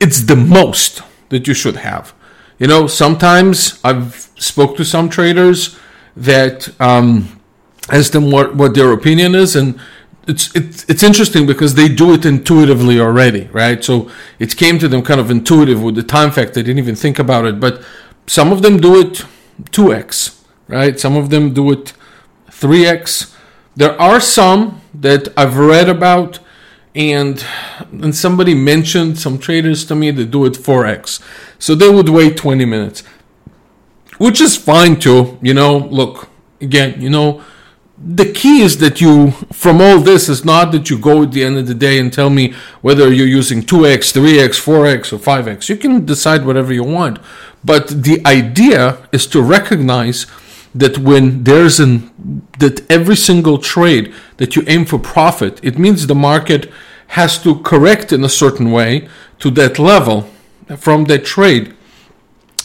It's 0.00 0.22
the 0.22 0.36
most 0.36 1.02
that 1.28 1.46
you 1.46 1.54
should 1.54 1.76
have. 1.76 2.12
You 2.58 2.66
know, 2.66 2.86
sometimes 2.86 3.80
I've 3.84 4.30
spoke 4.36 4.76
to 4.76 4.84
some 4.84 5.08
traders 5.08 5.78
that 6.16 6.68
um, 6.80 7.40
ask 7.88 8.12
them 8.12 8.30
what, 8.30 8.56
what 8.56 8.74
their 8.74 8.92
opinion 8.92 9.34
is, 9.34 9.56
and 9.56 9.80
it's, 10.28 10.54
it's 10.54 10.84
it's 10.88 11.02
interesting 11.02 11.46
because 11.46 11.74
they 11.74 11.88
do 11.88 12.12
it 12.12 12.24
intuitively 12.24 13.00
already, 13.00 13.48
right? 13.52 13.82
So 13.82 14.10
it 14.38 14.56
came 14.56 14.78
to 14.78 14.86
them 14.86 15.02
kind 15.02 15.18
of 15.18 15.30
intuitive 15.30 15.82
with 15.82 15.96
the 15.96 16.02
time 16.02 16.30
factor. 16.30 16.54
They 16.54 16.62
didn't 16.62 16.78
even 16.78 16.94
think 16.94 17.18
about 17.18 17.44
it, 17.44 17.58
but 17.58 17.82
some 18.26 18.52
of 18.52 18.62
them 18.62 18.76
do 18.78 19.00
it 19.00 19.24
2x, 19.70 20.41
right? 20.72 20.98
Some 20.98 21.16
of 21.16 21.28
them 21.30 21.52
do 21.52 21.70
it 21.70 21.92
3x. 22.48 23.34
There 23.76 24.00
are 24.00 24.20
some 24.20 24.80
that 24.94 25.28
I've 25.36 25.58
read 25.58 25.88
about, 25.88 26.40
and 26.94 27.44
and 28.04 28.14
somebody 28.14 28.54
mentioned 28.54 29.18
some 29.18 29.38
traders 29.38 29.84
to 29.86 29.94
me 29.94 30.10
that 30.10 30.30
do 30.30 30.46
it 30.46 30.54
4x. 30.54 31.20
So 31.58 31.74
they 31.74 31.90
would 31.90 32.08
wait 32.08 32.36
20 32.36 32.64
minutes, 32.64 33.02
which 34.18 34.40
is 34.40 34.56
fine 34.56 34.98
too. 34.98 35.38
You 35.42 35.54
know, 35.54 35.76
look, 35.76 36.28
again, 36.60 37.00
you 37.00 37.10
know, 37.10 37.42
the 38.04 38.32
key 38.32 38.62
is 38.62 38.78
that 38.78 39.00
you, 39.00 39.30
from 39.52 39.80
all 39.80 40.00
this, 40.00 40.28
is 40.28 40.44
not 40.44 40.72
that 40.72 40.90
you 40.90 40.98
go 40.98 41.22
at 41.22 41.32
the 41.32 41.44
end 41.44 41.56
of 41.56 41.66
the 41.66 41.74
day 41.74 41.98
and 41.98 42.12
tell 42.12 42.30
me 42.30 42.54
whether 42.80 43.12
you're 43.12 43.26
using 43.26 43.62
2x, 43.62 44.12
3x, 44.12 44.60
4x, 44.60 45.12
or 45.12 45.18
5x. 45.18 45.68
You 45.68 45.76
can 45.76 46.04
decide 46.04 46.44
whatever 46.44 46.72
you 46.72 46.82
want. 46.82 47.18
But 47.64 47.88
the 47.88 48.20
idea 48.26 48.98
is 49.12 49.26
to 49.28 49.40
recognize 49.40 50.26
that 50.74 50.98
when 50.98 51.44
there's 51.44 51.80
an 51.80 52.46
that 52.58 52.90
every 52.90 53.16
single 53.16 53.58
trade 53.58 54.12
that 54.38 54.56
you 54.56 54.62
aim 54.66 54.84
for 54.84 54.98
profit, 54.98 55.60
it 55.62 55.78
means 55.78 56.06
the 56.06 56.14
market 56.14 56.70
has 57.08 57.42
to 57.42 57.60
correct 57.60 58.12
in 58.12 58.24
a 58.24 58.28
certain 58.28 58.70
way 58.70 59.08
to 59.38 59.50
that 59.50 59.78
level 59.78 60.28
from 60.78 61.04
that 61.04 61.24
trade. 61.24 61.74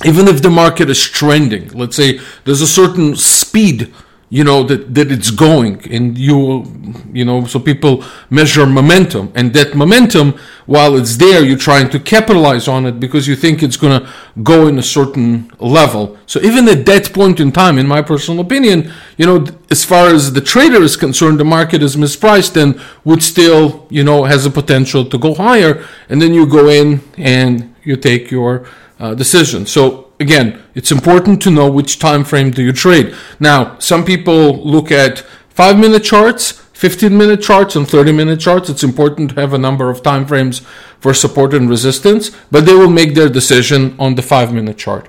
Even 0.05 0.27
if 0.27 0.41
the 0.41 0.49
market 0.49 0.89
is 0.89 1.03
trending, 1.03 1.67
let's 1.69 1.95
say 1.95 2.19
there's 2.45 2.61
a 2.61 2.67
certain 2.67 3.15
speed 3.15 3.93
you 4.29 4.43
know 4.43 4.63
that 4.63 4.93
that 4.93 5.11
it's 5.11 5.31
going. 5.31 5.81
And 5.91 6.17
you 6.17 6.65
you 7.13 7.23
know 7.23 7.45
so 7.45 7.59
people 7.59 8.03
measure 8.29 8.65
momentum. 8.65 9.31
And 9.35 9.53
that 9.53 9.75
momentum 9.75 10.37
while 10.65 10.97
it's 10.97 11.15
there 11.15 11.43
you're 11.43 11.57
trying 11.57 11.89
to 11.91 11.99
capitalize 11.99 12.67
on 12.67 12.85
it 12.85 12.99
because 12.99 13.27
you 13.27 13.35
think 13.35 13.63
it's 13.63 13.77
going 13.77 14.01
to 14.01 14.09
go 14.43 14.67
in 14.67 14.77
a 14.77 14.83
certain 14.83 15.49
level. 15.59 16.17
So 16.25 16.41
even 16.41 16.67
at 16.67 16.85
that 16.87 17.13
point 17.13 17.39
in 17.39 17.51
time 17.51 17.77
in 17.77 17.87
my 17.87 18.01
personal 18.01 18.41
opinion 18.41 18.91
you 19.17 19.25
know 19.25 19.45
as 19.71 19.85
far 19.85 20.07
as 20.07 20.33
the 20.33 20.41
trader 20.41 20.81
is 20.81 20.97
concerned 20.97 21.39
the 21.39 21.45
market 21.45 21.81
is 21.81 21.95
mispriced 21.95 22.61
and 22.61 22.79
would 23.05 23.23
still 23.23 23.87
you 23.89 24.03
know 24.03 24.25
has 24.25 24.45
a 24.45 24.51
potential 24.51 25.05
to 25.05 25.17
go 25.17 25.33
higher. 25.33 25.85
And 26.09 26.21
then 26.21 26.33
you 26.33 26.45
go 26.45 26.67
in 26.67 27.01
and 27.17 27.73
you 27.83 27.95
take 27.95 28.29
your 28.29 28.67
uh, 28.99 29.13
decision. 29.13 29.65
So 29.65 30.06
again, 30.19 30.61
it's 30.75 30.91
important 30.91 31.41
to 31.43 31.51
know 31.51 31.69
which 31.69 31.99
time 31.99 32.23
frame 32.23 32.51
do 32.51 32.63
you 32.63 32.73
trade. 32.73 33.15
Now, 33.39 33.77
some 33.79 34.03
people 34.03 34.57
look 34.63 34.91
at 34.91 35.19
5 35.49 35.79
minute 35.79 36.03
charts, 36.03 36.51
15 36.73 37.17
minute 37.17 37.41
charts 37.41 37.75
and 37.75 37.87
30 37.87 38.11
minute 38.11 38.39
charts. 38.39 38.69
It's 38.69 38.83
important 38.83 39.31
to 39.31 39.41
have 39.41 39.53
a 39.53 39.57
number 39.57 39.89
of 39.89 40.03
time 40.03 40.25
frames 40.25 40.61
for 40.99 41.13
support 41.13 41.53
and 41.53 41.69
resistance, 41.69 42.31
but 42.51 42.65
they 42.65 42.73
will 42.73 42.89
make 42.89 43.15
their 43.15 43.29
decision 43.29 43.95
on 43.99 44.15
the 44.15 44.21
5 44.21 44.53
minute 44.53 44.77
chart. 44.77 45.07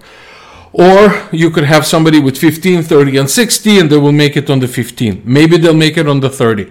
Or 0.72 1.26
you 1.32 1.50
could 1.50 1.64
have 1.64 1.86
somebody 1.86 2.20
with 2.20 2.36
15, 2.36 2.82
30, 2.82 3.16
and 3.16 3.30
60, 3.30 3.78
and 3.78 3.90
they 3.90 3.96
will 3.96 4.12
make 4.12 4.36
it 4.36 4.50
on 4.50 4.60
the 4.60 4.68
15. 4.68 5.22
Maybe 5.24 5.56
they'll 5.56 5.74
make 5.74 5.96
it 5.96 6.06
on 6.06 6.20
the 6.20 6.30
30 6.30 6.70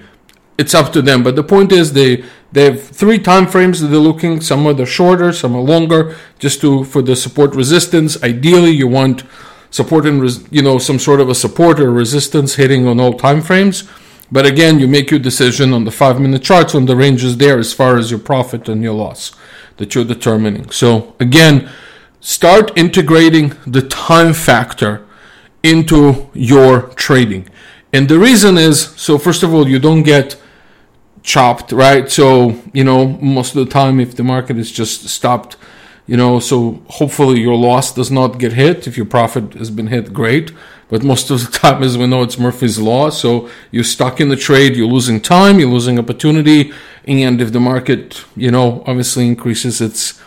it's 0.57 0.73
up 0.73 0.91
to 0.93 1.01
them. 1.01 1.23
But 1.23 1.35
the 1.35 1.43
point 1.43 1.71
is, 1.71 1.93
they 1.93 2.23
they 2.51 2.65
have 2.65 2.81
three 2.81 3.19
time 3.19 3.47
frames 3.47 3.81
that 3.81 3.87
they're 3.87 3.99
looking. 3.99 4.41
Some 4.41 4.65
are 4.67 4.73
the 4.73 4.85
shorter, 4.85 5.33
some 5.33 5.55
are 5.55 5.61
longer, 5.61 6.15
just 6.39 6.61
to 6.61 6.83
for 6.83 7.01
the 7.01 7.15
support 7.15 7.55
resistance. 7.55 8.21
Ideally, 8.23 8.71
you 8.71 8.87
want 8.87 9.23
support 9.69 10.05
and 10.05 10.21
res, 10.21 10.45
you 10.51 10.61
know 10.61 10.77
some 10.77 10.99
sort 10.99 11.19
of 11.19 11.29
a 11.29 11.35
support 11.35 11.79
or 11.79 11.91
resistance 11.91 12.55
hitting 12.55 12.87
on 12.87 12.99
all 12.99 13.13
time 13.13 13.41
frames. 13.41 13.83
But 14.31 14.45
again, 14.45 14.79
you 14.79 14.87
make 14.87 15.09
your 15.09 15.21
decision 15.21 15.73
on 15.73 15.85
the 15.85 15.91
five 15.91 16.19
minute 16.19 16.43
charts 16.43 16.73
when 16.73 16.85
the 16.85 16.95
range 16.95 17.23
is 17.23 17.37
there 17.37 17.57
as 17.57 17.73
far 17.73 17.97
as 17.97 18.11
your 18.11 18.19
profit 18.19 18.67
and 18.67 18.83
your 18.83 18.93
loss 18.93 19.31
that 19.77 19.95
you're 19.95 20.03
determining. 20.03 20.69
So 20.69 21.15
again, 21.19 21.69
start 22.19 22.77
integrating 22.77 23.53
the 23.65 23.83
time 23.83 24.33
factor 24.33 25.05
into 25.63 26.29
your 26.33 26.81
trading. 26.95 27.49
And 27.93 28.09
the 28.09 28.19
reason 28.19 28.57
is 28.57 28.81
so, 28.97 29.17
first 29.17 29.43
of 29.43 29.53
all, 29.53 29.67
you 29.67 29.79
don't 29.79 30.03
get 30.03 30.35
chopped, 31.27 31.73
right? 31.73 32.09
So, 32.09 32.55
you 32.71 32.85
know, 32.85 33.09
most 33.21 33.53
of 33.53 33.65
the 33.65 33.71
time, 33.71 33.99
if 33.99 34.15
the 34.15 34.23
market 34.23 34.57
is 34.57 34.71
just 34.71 35.07
stopped, 35.09 35.57
you 36.07 36.15
know, 36.15 36.39
so 36.39 36.81
hopefully 36.87 37.41
your 37.41 37.57
loss 37.57 37.93
does 37.93 38.09
not 38.09 38.39
get 38.39 38.53
hit. 38.53 38.87
If 38.87 38.95
your 38.95 39.05
profit 39.05 39.53
has 39.55 39.69
been 39.69 39.87
hit, 39.87 40.13
great. 40.13 40.53
But 40.87 41.03
most 41.03 41.29
of 41.29 41.45
the 41.45 41.51
time, 41.59 41.83
as 41.83 41.97
we 41.97 42.07
know, 42.07 42.23
it's 42.23 42.39
Murphy's 42.39 42.79
Law. 42.79 43.09
So 43.09 43.49
you're 43.71 43.83
stuck 43.83 44.21
in 44.21 44.29
the 44.29 44.37
trade, 44.37 44.77
you're 44.77 44.87
losing 44.87 45.19
time, 45.19 45.59
you're 45.59 45.69
losing 45.69 45.99
opportunity. 45.99 46.71
And 47.05 47.41
if 47.41 47.51
the 47.51 47.59
market, 47.59 48.23
you 48.37 48.49
know, 48.49 48.83
obviously 48.87 49.27
increases 49.27 49.81
its 49.81 50.17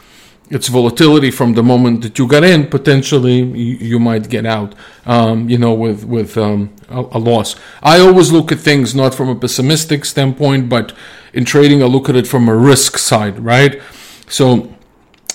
its 0.50 0.66
volatility 0.66 1.30
from 1.30 1.54
the 1.54 1.62
moment 1.62 2.02
that 2.02 2.19
you 2.19 2.26
got 2.26 2.42
in, 2.42 2.66
potentially 2.66 3.38
you, 3.38 3.76
you 3.76 3.99
might 4.00 4.28
get 4.28 4.45
out, 4.45 4.75
um, 5.07 5.49
you 5.49 5.57
know, 5.57 5.73
with 5.73 6.04
with 6.04 6.37
um, 6.37 6.75
a, 6.88 7.00
a, 7.00 7.19
loss. 7.19 7.54
I 7.83 8.00
always 8.00 8.33
look 8.33 8.50
at 8.50 8.59
things 8.59 8.95
not 8.95 9.14
from 9.14 9.28
a 9.28 9.37
pessimistic 9.37 10.04
standpoint, 10.04 10.69
but 10.69 10.92
in 11.33 11.45
trading, 11.45 11.83
I 11.83 11.87
look 11.87 12.09
at 12.09 12.16
it 12.16 12.26
from 12.26 12.49
a 12.49 12.57
risk 12.57 12.99
side, 12.99 13.38
right? 13.38 13.80
So 14.28 14.75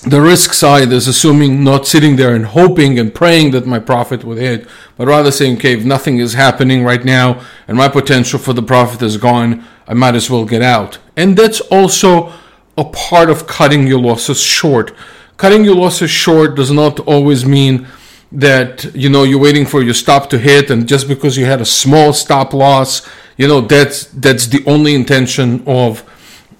the 0.06 0.22
risk 0.22 0.54
side 0.54 0.92
is 0.92 1.08
assuming 1.08 1.64
not 1.64 1.88
sitting 1.88 2.18
there 2.18 2.36
and 2.36 2.46
hoping 2.46 3.00
and 3.00 3.16
praying 3.16 3.52
that 3.52 3.66
my 3.66 3.80
profit 3.80 4.24
would 4.24 4.38
hit, 4.38 4.68
but 4.98 5.08
rather 5.08 5.32
saying, 5.32 5.58
okay, 5.58 5.74
if 5.74 5.86
nothing 5.86 6.20
is 6.20 6.34
happening 6.34 6.84
right 6.84 7.04
now 7.04 7.42
and 7.68 7.78
my 7.78 7.88
potential 7.88 8.38
for 8.38 8.54
the 8.54 8.62
profit 8.62 9.02
is 9.02 9.18
gone, 9.18 9.66
I 9.88 9.94
might 9.94 10.14
as 10.14 10.30
well 10.30 10.46
get 10.46 10.62
out. 10.62 11.00
And 11.16 11.38
that's 11.38 11.60
also 11.62 12.34
a 12.78 12.84
part 12.84 13.30
of 13.30 13.48
cutting 13.48 13.88
your 13.88 14.00
losses 14.00 14.40
short. 14.40 14.94
Cutting 15.38 15.66
your 15.66 15.76
losses 15.76 16.10
short 16.10 16.56
does 16.56 16.72
not 16.72 17.00
always 17.02 17.46
mean 17.46 17.88
that 18.32 18.84
you 18.96 19.10
know 19.10 19.24
you're 19.24 19.40
waiting 19.40 19.66
for 19.66 19.82
your 19.82 19.94
stop 19.94 20.30
to 20.30 20.38
hit 20.38 20.70
and 20.70 20.88
just 20.88 21.08
because 21.08 21.38
you 21.38 21.46
had 21.46 21.62
a 21.62 21.66
small 21.66 22.12
stop 22.12 22.54
loss 22.54 23.08
you 23.38 23.48
know 23.48 23.62
that's 23.62 24.06
that's 24.06 24.48
the 24.48 24.64
only 24.66 24.96
intention 24.96 25.64
of 25.68 26.04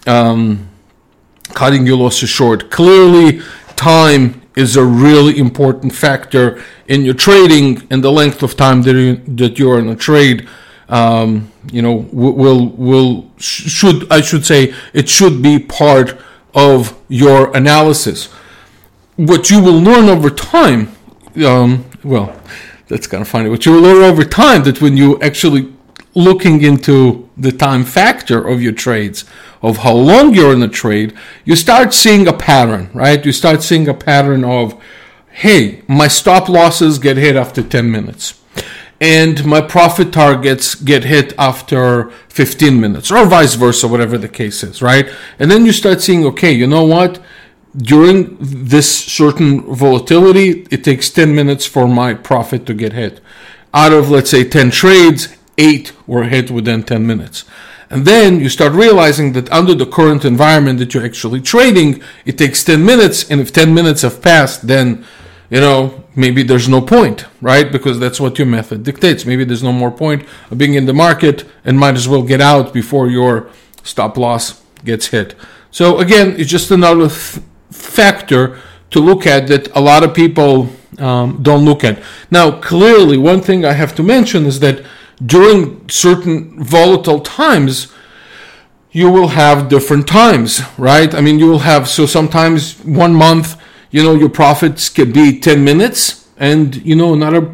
um, 0.06 0.70
cutting 1.54 1.86
your 1.86 1.98
losses 1.98 2.30
short 2.30 2.70
clearly 2.70 3.42
time 3.76 4.42
is 4.56 4.78
a 4.78 4.84
really 4.84 5.38
important 5.38 5.94
factor 5.94 6.64
in 6.88 7.04
your 7.04 7.14
trading 7.14 7.86
and 7.90 8.04
the 8.04 8.12
length 8.12 8.42
of 8.42 8.56
time 8.56 8.82
that, 8.84 8.96
you, 8.96 9.16
that 9.36 9.60
you're 9.60 9.80
in 9.80 9.90
a 9.90 9.96
trade. 9.96 10.48
Um, 10.88 11.52
you 11.72 11.82
know, 11.82 12.08
will 12.12 12.70
will 12.70 13.30
should 13.38 14.12
I 14.12 14.22
should 14.22 14.46
say 14.46 14.74
it 14.94 15.10
should 15.10 15.42
be 15.42 15.60
part 15.60 16.18
of 16.54 16.98
your 17.08 17.56
analysis. 17.56 18.32
What 19.18 19.50
you 19.50 19.62
will 19.62 19.80
learn 19.80 20.10
over 20.10 20.30
time, 20.30 20.96
um, 21.46 21.86
well, 22.04 22.36
that's 22.88 23.08
kind 23.08 23.22
of 23.22 23.28
funny. 23.28 23.50
What 23.50 23.66
you 23.66 23.74
will 23.74 23.82
learn 23.82 24.04
over 24.04 24.24
time 24.24 24.64
that 24.64 24.82
when 24.82 24.98
you 24.98 25.20
actually 25.22 25.74
looking 26.14 26.62
into 26.64 27.30
the 27.38 27.52
time 27.52 27.84
factor 27.84 28.46
of 28.46 28.62
your 28.62 28.72
trades, 28.72 29.26
of 29.62 29.78
how 29.78 29.94
long 29.94 30.34
you're 30.34 30.54
in 30.54 30.62
a 30.62 30.68
trade, 30.68 31.14
you 31.44 31.56
start 31.56 31.94
seeing 31.94 32.28
a 32.28 32.34
pattern, 32.34 32.90
right? 32.94 33.26
You 33.26 33.32
start 33.32 33.64
seeing 33.64 33.88
a 33.88 33.94
pattern 33.94 34.44
of, 34.44 34.82
hey, 35.32 35.82
my 35.88 36.08
stop 36.08 36.48
losses 36.48 37.00
get 37.00 37.18
hit 37.18 37.36
after 37.36 37.64
10 37.64 37.92
minutes. 37.92 38.40
And 39.06 39.46
my 39.46 39.62
profit 39.62 40.12
targets 40.12 40.74
get 40.74 41.04
hit 41.04 41.32
after 41.38 42.10
15 42.30 42.82
minutes, 42.82 43.12
or 43.12 43.24
vice 43.28 43.54
versa, 43.54 43.88
whatever 43.88 44.18
the 44.18 44.28
case 44.28 44.64
is, 44.64 44.82
right? 44.82 45.08
And 45.38 45.52
then 45.52 45.64
you 45.64 45.74
start 45.74 46.02
seeing, 46.02 46.26
okay, 46.26 46.52
you 46.52 46.66
know 46.66 46.84
what? 46.84 47.22
During 47.78 48.36
this 48.40 48.90
certain 49.06 49.62
volatility, 49.76 50.66
it 50.72 50.84
takes 50.84 51.12
10 51.12 51.36
minutes 51.36 51.68
for 51.68 51.88
my 51.88 52.16
profit 52.16 52.66
to 52.66 52.74
get 52.74 52.94
hit. 52.94 53.22
Out 53.76 53.94
of, 53.94 54.10
let's 54.10 54.32
say, 54.32 54.44
10 54.44 54.72
trades, 54.72 55.38
eight 55.60 55.94
were 56.08 56.24
hit 56.24 56.50
within 56.50 56.82
10 56.82 57.06
minutes. 57.06 57.46
And 57.92 58.08
then 58.08 58.40
you 58.40 58.50
start 58.50 58.74
realizing 58.74 59.34
that 59.34 59.52
under 59.52 59.76
the 59.76 59.86
current 59.86 60.26
environment 60.26 60.80
that 60.80 60.96
you're 60.96 61.06
actually 61.06 61.42
trading, 61.42 62.02
it 62.26 62.40
takes 62.40 62.64
10 62.64 62.84
minutes. 62.84 63.30
And 63.30 63.40
if 63.40 63.54
10 63.54 63.72
minutes 63.72 64.02
have 64.02 64.24
passed, 64.24 64.66
then, 64.66 65.06
you 65.56 65.62
know, 65.62 66.04
maybe 66.18 66.44
there's 66.44 66.68
no 66.68 66.82
point, 66.82 67.24
right? 67.40 67.72
Because 67.72 67.98
that's 67.98 68.20
what 68.20 68.38
your 68.38 68.46
method 68.46 68.84
dictates. 68.84 69.26
Maybe 69.26 69.46
there's 69.46 69.64
no 69.64 69.72
more 69.72 69.90
point 69.90 70.26
of 70.52 70.58
being 70.58 70.74
in 70.74 70.86
the 70.86 70.94
market 70.94 71.46
and 71.64 71.80
might 71.80 71.96
as 71.96 72.10
well 72.10 72.24
get 72.24 72.42
out 72.42 72.74
before 72.74 73.08
your 73.08 73.50
stop 73.82 74.18
loss 74.18 74.62
gets 74.84 75.08
hit. 75.08 75.34
So 75.72 76.00
again, 76.00 76.36
it's 76.38 76.52
just 76.52 76.72
another 76.72 77.08
th- 77.08 77.42
factor 77.72 78.60
to 78.92 79.00
look 79.00 79.26
at 79.26 79.48
that 79.48 79.74
a 79.74 79.80
lot 79.80 80.04
of 80.04 80.14
people 80.14 80.68
um, 81.00 81.42
don't 81.42 81.64
look 81.64 81.86
at. 81.86 82.04
Now, 82.30 82.60
clearly, 82.60 83.18
one 83.18 83.40
thing 83.40 83.64
I 83.64 83.72
have 83.72 83.96
to 83.96 84.04
mention 84.04 84.46
is 84.46 84.60
that 84.60 84.84
during 85.26 85.88
certain 85.88 86.62
volatile 86.62 87.22
times, 87.22 87.94
you 88.92 89.10
will 89.10 89.30
have 89.30 89.70
different 89.70 90.06
times, 90.06 90.62
right? 90.78 91.16
I 91.16 91.22
mean, 91.22 91.40
you 91.40 91.48
will 91.48 91.60
have, 91.60 91.88
so 91.88 92.06
sometimes 92.06 92.78
one 92.84 93.16
month, 93.16 93.56
you 93.96 94.04
know, 94.04 94.14
your 94.14 94.28
profits 94.28 94.90
could 94.90 95.14
be 95.14 95.40
10 95.40 95.64
minutes, 95.64 96.28
and, 96.36 96.76
you 96.86 96.98
know, 96.98 97.14
another, 97.14 97.50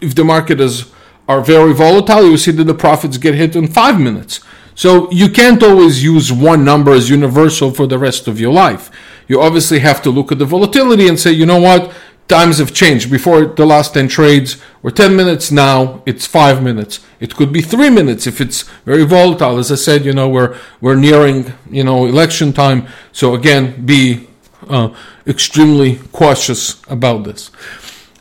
if 0.00 0.14
the 0.14 0.24
market 0.24 0.58
is, 0.58 0.90
are 1.28 1.42
very 1.42 1.74
volatile, 1.74 2.26
you 2.26 2.38
see 2.38 2.52
that 2.52 2.64
the 2.64 2.72
profits 2.72 3.18
get 3.18 3.34
hit 3.34 3.54
in 3.54 3.68
five 3.68 4.00
minutes. 4.00 4.40
So 4.74 5.10
you 5.10 5.28
can't 5.28 5.62
always 5.62 6.02
use 6.02 6.32
one 6.32 6.64
number 6.64 6.92
as 6.92 7.10
universal 7.10 7.70
for 7.70 7.86
the 7.86 7.98
rest 7.98 8.26
of 8.26 8.40
your 8.40 8.50
life. 8.50 8.90
You 9.28 9.42
obviously 9.42 9.80
have 9.80 10.00
to 10.04 10.10
look 10.10 10.32
at 10.32 10.38
the 10.38 10.46
volatility 10.46 11.06
and 11.06 11.20
say, 11.20 11.32
you 11.32 11.44
know 11.44 11.60
what, 11.60 11.92
times 12.28 12.56
have 12.60 12.72
changed. 12.72 13.10
Before 13.10 13.44
the 13.44 13.66
last 13.66 13.92
10 13.92 14.08
trades 14.08 14.56
were 14.80 14.90
10 14.90 15.14
minutes, 15.14 15.52
now 15.52 16.02
it's 16.06 16.26
5 16.26 16.62
minutes. 16.62 17.00
It 17.20 17.36
could 17.36 17.52
be 17.52 17.60
3 17.60 17.90
minutes 17.90 18.26
if 18.26 18.40
it's 18.40 18.62
very 18.86 19.04
volatile. 19.04 19.58
As 19.58 19.70
I 19.70 19.74
said, 19.74 20.06
you 20.06 20.14
know, 20.14 20.30
we're, 20.30 20.58
we're 20.80 20.96
nearing, 20.96 21.52
you 21.70 21.84
know, 21.84 22.06
election 22.06 22.54
time. 22.54 22.88
So 23.12 23.34
again, 23.34 23.84
be 23.84 24.28
uh, 24.68 24.94
extremely 25.26 26.00
cautious 26.12 26.82
about 26.88 27.24
this. 27.24 27.50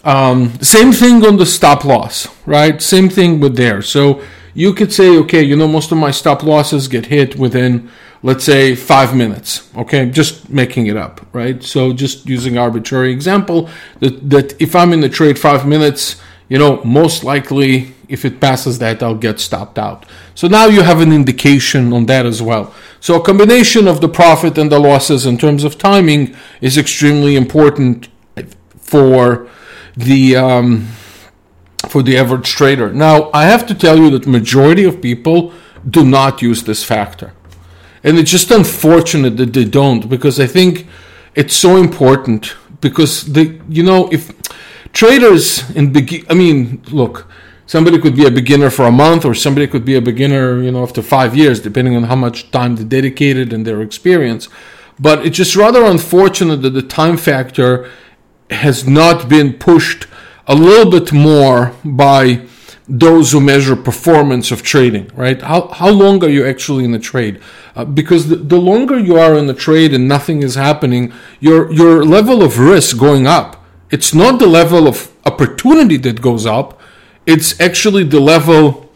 Um, 0.03 0.59
same 0.61 0.91
thing 0.91 1.25
on 1.25 1.37
the 1.37 1.45
stop 1.45 1.85
loss, 1.85 2.27
right? 2.45 2.81
Same 2.81 3.09
thing 3.09 3.39
with 3.39 3.55
there. 3.55 3.81
So 3.81 4.21
you 4.53 4.73
could 4.73 4.91
say, 4.91 5.17
okay, 5.19 5.41
you 5.41 5.55
know, 5.55 5.67
most 5.67 5.91
of 5.91 5.97
my 5.97 6.11
stop 6.11 6.43
losses 6.43 6.87
get 6.87 7.05
hit 7.07 7.37
within 7.37 7.89
let's 8.23 8.45
say 8.45 8.73
five 8.73 9.13
minutes 9.15 9.69
okay 9.75 10.09
just 10.09 10.49
making 10.49 10.87
it 10.87 10.97
up 10.97 11.25
right 11.33 11.61
so 11.61 11.93
just 11.93 12.27
using 12.27 12.57
arbitrary 12.57 13.11
example 13.11 13.69
that, 13.99 14.29
that 14.29 14.61
if 14.61 14.75
i'm 14.75 14.93
in 14.93 15.01
the 15.01 15.09
trade 15.09 15.37
five 15.37 15.67
minutes 15.67 16.21
you 16.47 16.57
know 16.57 16.81
most 16.83 17.23
likely 17.23 17.93
if 18.07 18.25
it 18.25 18.39
passes 18.39 18.79
that 18.79 19.03
i'll 19.03 19.13
get 19.13 19.39
stopped 19.39 19.77
out 19.77 20.05
so 20.35 20.47
now 20.47 20.65
you 20.65 20.81
have 20.81 21.01
an 21.01 21.11
indication 21.11 21.91
on 21.93 22.05
that 22.05 22.25
as 22.25 22.41
well 22.41 22.73
so 23.03 23.19
a 23.19 23.21
combination 23.21 23.85
of 23.85 23.99
the 23.99 24.07
profit 24.07 24.57
and 24.57 24.71
the 24.71 24.79
losses 24.79 25.25
in 25.25 25.37
terms 25.37 25.65
of 25.65 25.77
timing 25.77 26.33
is 26.61 26.77
extremely 26.77 27.35
important 27.35 28.07
for 28.77 29.49
the 29.97 30.37
um, 30.37 30.87
for 31.89 32.01
the 32.01 32.17
average 32.17 32.47
trader. 32.47 32.93
Now 32.93 33.29
i 33.33 33.43
have 33.43 33.67
to 33.67 33.75
tell 33.75 33.97
you 33.97 34.09
that 34.11 34.25
majority 34.25 34.85
of 34.85 35.01
people 35.01 35.51
do 35.97 36.05
not 36.05 36.41
use 36.41 36.63
this 36.63 36.85
factor. 36.85 37.33
And 38.05 38.17
it's 38.17 38.31
just 38.31 38.49
unfortunate 38.51 39.35
that 39.35 39.51
they 39.51 39.65
don't 39.65 40.09
because 40.09 40.39
I 40.39 40.47
think 40.47 40.87
it's 41.35 41.57
so 41.57 41.75
important 41.75 42.55
because 42.79 43.25
the 43.33 43.59
you 43.67 43.83
know, 43.83 44.07
if 44.13 44.31
traders 44.93 45.69
in 45.71 45.91
begin, 45.91 46.25
I 46.29 46.35
mean, 46.35 46.81
look, 46.89 47.27
somebody 47.65 47.99
could 47.99 48.15
be 48.15 48.25
a 48.25 48.31
beginner 48.31 48.69
for 48.69 48.85
a 48.85 48.91
month 48.91 49.25
or 49.25 49.33
somebody 49.33 49.67
could 49.67 49.85
be 49.85 49.95
a 49.95 50.01
beginner, 50.01 50.61
you 50.61 50.71
know, 50.71 50.83
after 50.83 51.01
five 51.01 51.35
years, 51.35 51.59
depending 51.59 51.95
on 51.95 52.03
how 52.03 52.15
much 52.15 52.51
time 52.51 52.75
they 52.75 52.83
dedicated 52.83 53.53
and 53.53 53.65
their 53.65 53.81
experience. 53.81 54.49
But 54.99 55.25
it's 55.25 55.37
just 55.37 55.55
rather 55.55 55.83
unfortunate 55.85 56.57
that 56.57 56.71
the 56.71 56.81
time 56.81 57.17
factor 57.17 57.89
has 58.49 58.87
not 58.87 59.29
been 59.29 59.53
pushed 59.53 60.07
a 60.47 60.55
little 60.55 60.91
bit 60.91 61.11
more 61.13 61.73
by 61.83 62.45
those 62.87 63.31
who 63.31 63.39
measure 63.39 63.75
performance 63.75 64.51
of 64.51 64.61
trading, 64.61 65.09
right? 65.15 65.41
How, 65.41 65.67
how 65.69 65.89
long 65.89 66.23
are 66.23 66.29
you 66.29 66.45
actually 66.45 66.83
in 66.83 66.91
the 66.91 66.99
trade? 66.99 67.41
Uh, 67.75 67.85
because 67.85 68.27
the, 68.27 68.35
the 68.35 68.59
longer 68.59 68.99
you 68.99 69.17
are 69.17 69.35
in 69.35 69.47
the 69.47 69.53
trade 69.53 69.93
and 69.93 70.07
nothing 70.07 70.43
is 70.43 70.55
happening, 70.55 71.13
your, 71.39 71.71
your 71.71 72.03
level 72.03 72.43
of 72.43 72.59
risk 72.59 72.97
going 72.97 73.25
up. 73.25 73.63
It's 73.89 74.13
not 74.13 74.39
the 74.39 74.47
level 74.47 74.87
of 74.87 75.11
opportunity 75.25 75.97
that 75.97 76.21
goes 76.21 76.45
up, 76.45 76.79
it's 77.25 77.59
actually 77.59 78.03
the 78.03 78.19
level 78.19 78.89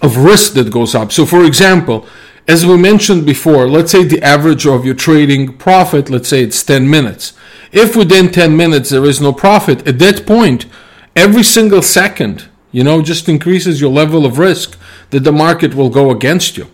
of 0.00 0.16
risk 0.16 0.54
that 0.54 0.70
goes 0.70 0.94
up. 0.94 1.12
So, 1.12 1.26
for 1.26 1.44
example, 1.44 2.06
as 2.48 2.66
we 2.66 2.76
mentioned 2.76 3.24
before, 3.24 3.68
let's 3.68 3.92
say 3.92 4.04
the 4.04 4.22
average 4.22 4.66
of 4.66 4.84
your 4.84 4.94
trading 4.94 5.56
profit, 5.56 6.10
let's 6.10 6.28
say 6.28 6.42
it's 6.42 6.62
10 6.62 6.88
minutes. 6.88 7.34
If 7.70 7.94
within 7.94 8.30
10 8.30 8.56
minutes 8.56 8.90
there 8.90 9.04
is 9.04 9.20
no 9.20 9.32
profit, 9.32 9.86
at 9.86 9.98
that 10.00 10.26
point, 10.26 10.66
every 11.14 11.42
single 11.42 11.82
second 11.82 12.48
you 12.72 12.82
know, 12.82 13.02
just 13.02 13.28
increases 13.28 13.80
your 13.80 13.90
level 13.90 14.24
of 14.24 14.38
risk 14.38 14.78
that 15.10 15.20
the 15.20 15.30
market 15.30 15.74
will 15.74 15.90
go 15.90 16.10
against 16.10 16.56
you. 16.56 16.66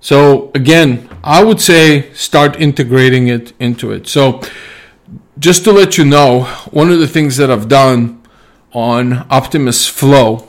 So 0.00 0.50
again, 0.54 1.08
I 1.22 1.44
would 1.44 1.60
say 1.60 2.12
start 2.12 2.60
integrating 2.60 3.28
it 3.28 3.52
into 3.60 3.92
it. 3.92 4.08
So 4.08 4.42
just 5.38 5.62
to 5.64 5.72
let 5.72 5.96
you 5.96 6.04
know, 6.04 6.44
one 6.72 6.90
of 6.90 6.98
the 6.98 7.06
things 7.06 7.36
that 7.36 7.50
I've 7.50 7.68
done 7.68 8.19
on 8.72 9.26
Optimus 9.30 9.86
Flow, 9.86 10.48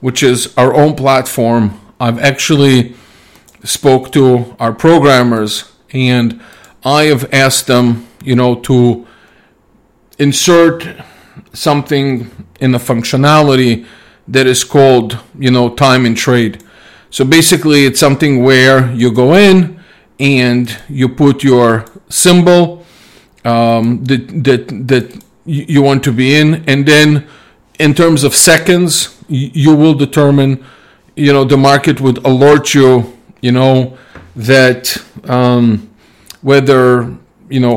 which 0.00 0.22
is 0.22 0.52
our 0.56 0.74
own 0.74 0.94
platform, 0.94 1.80
I've 2.00 2.18
actually 2.18 2.94
spoke 3.64 4.10
to 4.12 4.56
our 4.58 4.72
programmers 4.72 5.72
and 5.92 6.40
I 6.84 7.04
have 7.04 7.32
asked 7.32 7.66
them, 7.68 8.08
you 8.24 8.34
know, 8.34 8.56
to 8.62 9.06
insert 10.18 10.86
something 11.52 12.30
in 12.60 12.72
the 12.72 12.78
functionality 12.78 13.86
that 14.28 14.46
is 14.46 14.64
called, 14.64 15.18
you 15.38 15.50
know, 15.50 15.68
time 15.68 16.06
and 16.06 16.16
trade. 16.16 16.62
So 17.10 17.24
basically, 17.24 17.84
it's 17.84 18.00
something 18.00 18.42
where 18.42 18.90
you 18.92 19.12
go 19.12 19.34
in 19.34 19.80
and 20.18 20.76
you 20.88 21.08
put 21.08 21.44
your 21.44 21.84
symbol 22.08 22.84
um, 23.44 24.04
that 24.04 24.28
that 24.44 24.68
that 24.88 25.24
you 25.44 25.82
want 25.82 26.04
to 26.04 26.12
be 26.12 26.36
in, 26.36 26.64
and 26.68 26.86
then 26.86 27.26
in 27.78 27.94
terms 27.94 28.24
of 28.24 28.34
seconds, 28.34 29.18
you 29.28 29.74
will 29.74 29.94
determine, 29.94 30.64
you 31.16 31.32
know, 31.32 31.44
the 31.44 31.56
market 31.56 32.00
would 32.00 32.18
alert 32.24 32.74
you, 32.74 33.16
you 33.40 33.52
know, 33.52 33.96
that 34.36 34.96
um, 35.24 35.90
whether 36.42 37.16
you 37.52 37.60
know 37.60 37.76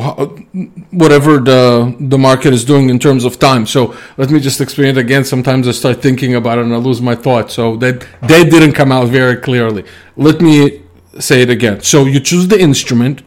whatever 0.91 1.37
the 1.37 1.93
the 1.99 2.17
market 2.17 2.53
is 2.53 2.63
doing 2.63 2.89
in 2.89 2.97
terms 2.97 3.25
of 3.25 3.37
time. 3.37 3.65
So 3.65 3.95
let 4.15 4.29
me 4.31 4.39
just 4.39 4.61
explain 4.61 4.89
it 4.89 4.97
again. 4.97 5.25
Sometimes 5.25 5.67
i 5.67 5.71
start 5.71 6.01
thinking 6.01 6.35
about 6.35 6.59
it 6.59 6.65
and 6.65 6.73
i 6.73 6.77
lose 6.77 7.01
my 7.01 7.15
thought. 7.15 7.51
So 7.51 7.75
that 7.77 8.07
that 8.21 8.49
didn't 8.49 8.73
come 8.73 8.91
out 8.91 9.09
very 9.09 9.35
clearly. 9.35 9.83
Let 10.15 10.39
me 10.39 10.83
say 11.19 11.41
it 11.41 11.49
again. 11.49 11.81
So 11.81 12.05
you 12.05 12.21
choose 12.21 12.47
the 12.47 12.59
instrument 12.59 13.21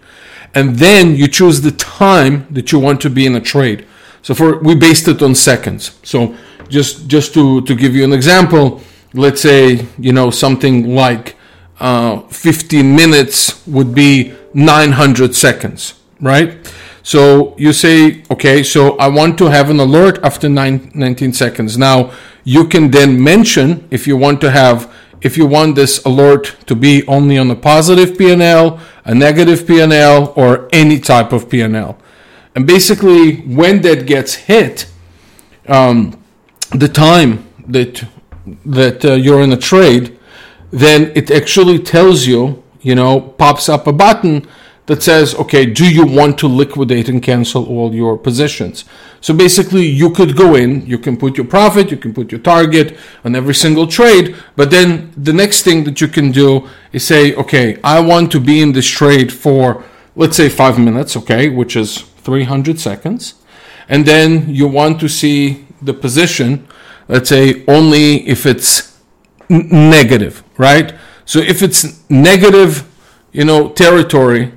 and 0.54 0.76
then 0.76 1.16
you 1.16 1.28
choose 1.28 1.60
the 1.60 1.72
time 1.72 2.46
that 2.50 2.72
you 2.72 2.78
want 2.78 3.02
to 3.02 3.10
be 3.10 3.26
in 3.26 3.34
a 3.34 3.40
trade. 3.40 3.86
So 4.22 4.34
for 4.34 4.58
we 4.60 4.74
based 4.74 5.06
it 5.06 5.22
on 5.22 5.34
seconds. 5.34 5.98
So 6.02 6.34
just 6.68 7.08
just 7.08 7.34
to 7.34 7.60
to 7.62 7.74
give 7.74 7.94
you 7.94 8.04
an 8.04 8.12
example 8.12 8.80
let's 9.14 9.40
say 9.40 9.86
you 9.98 10.12
know 10.12 10.30
something 10.30 10.94
like 10.94 11.36
uh, 11.80 12.20
15 12.28 12.94
minutes 12.94 13.66
would 13.66 13.94
be 13.94 14.32
900 14.54 15.34
seconds 15.34 15.94
right? 16.20 16.56
So 17.02 17.56
you 17.56 17.72
say, 17.72 18.22
okay, 18.30 18.62
so 18.62 18.96
I 18.98 19.08
want 19.08 19.38
to 19.38 19.46
have 19.46 19.70
an 19.70 19.80
alert 19.80 20.18
after 20.22 20.48
nine, 20.48 20.90
19 20.94 21.32
seconds. 21.32 21.78
Now 21.78 22.12
you 22.44 22.66
can 22.66 22.90
then 22.90 23.22
mention 23.22 23.86
if 23.90 24.06
you 24.06 24.16
want 24.16 24.40
to 24.42 24.50
have, 24.50 24.92
if 25.20 25.36
you 25.36 25.46
want 25.46 25.76
this 25.76 26.04
alert 26.04 26.56
to 26.66 26.74
be 26.74 27.06
only 27.06 27.38
on 27.38 27.50
a 27.50 27.56
positive 27.56 28.10
PNL, 28.10 28.80
a 29.04 29.14
negative 29.14 29.60
PNL, 29.60 30.36
or 30.36 30.68
any 30.72 31.00
type 31.00 31.32
of 31.32 31.48
PNL. 31.48 31.96
And 32.54 32.66
basically, 32.66 33.36
when 33.42 33.80
that 33.82 34.06
gets 34.06 34.34
hit, 34.34 34.86
um, 35.66 36.17
the 36.70 36.88
time 36.88 37.46
that 37.66 38.04
that 38.64 39.04
uh, 39.04 39.12
you're 39.14 39.42
in 39.42 39.52
a 39.52 39.56
trade, 39.56 40.18
then 40.70 41.12
it 41.14 41.30
actually 41.30 41.78
tells 41.78 42.26
you, 42.26 42.62
you 42.80 42.94
know, 42.94 43.20
pops 43.20 43.68
up 43.68 43.86
a 43.86 43.92
button 43.92 44.46
that 44.86 45.02
says, 45.02 45.34
okay, 45.34 45.66
do 45.66 45.86
you 45.86 46.06
want 46.06 46.38
to 46.38 46.46
liquidate 46.48 47.10
and 47.10 47.22
cancel 47.22 47.66
all 47.66 47.94
your 47.94 48.16
positions? 48.16 48.86
So 49.20 49.34
basically, 49.34 49.84
you 49.84 50.10
could 50.10 50.34
go 50.34 50.54
in, 50.54 50.86
you 50.86 50.98
can 50.98 51.18
put 51.18 51.36
your 51.36 51.46
profit, 51.46 51.90
you 51.90 51.98
can 51.98 52.14
put 52.14 52.32
your 52.32 52.40
target 52.40 52.96
on 53.22 53.36
every 53.36 53.54
single 53.54 53.86
trade, 53.86 54.34
but 54.56 54.70
then 54.70 55.12
the 55.14 55.32
next 55.32 55.62
thing 55.62 55.84
that 55.84 56.00
you 56.00 56.08
can 56.08 56.32
do 56.32 56.68
is 56.92 57.06
say, 57.06 57.34
okay, 57.34 57.78
I 57.84 58.00
want 58.00 58.32
to 58.32 58.40
be 58.40 58.62
in 58.62 58.72
this 58.72 58.88
trade 58.88 59.30
for, 59.30 59.84
let's 60.16 60.38
say, 60.38 60.48
five 60.48 60.78
minutes, 60.78 61.18
okay, 61.18 61.50
which 61.50 61.76
is 61.76 61.98
300 62.22 62.80
seconds. 62.80 63.34
And 63.90 64.06
then 64.06 64.48
you 64.48 64.68
want 64.68 65.00
to 65.00 65.08
see 65.08 65.66
the 65.82 65.94
position, 65.94 66.66
let's 67.08 67.28
say, 67.28 67.64
only 67.66 68.28
if 68.28 68.46
it's 68.46 69.00
n- 69.50 69.68
negative, 69.70 70.42
right? 70.56 70.94
So 71.24 71.40
if 71.40 71.62
it's 71.62 72.08
negative, 72.10 72.88
you 73.32 73.44
know, 73.44 73.70
territory, 73.70 74.52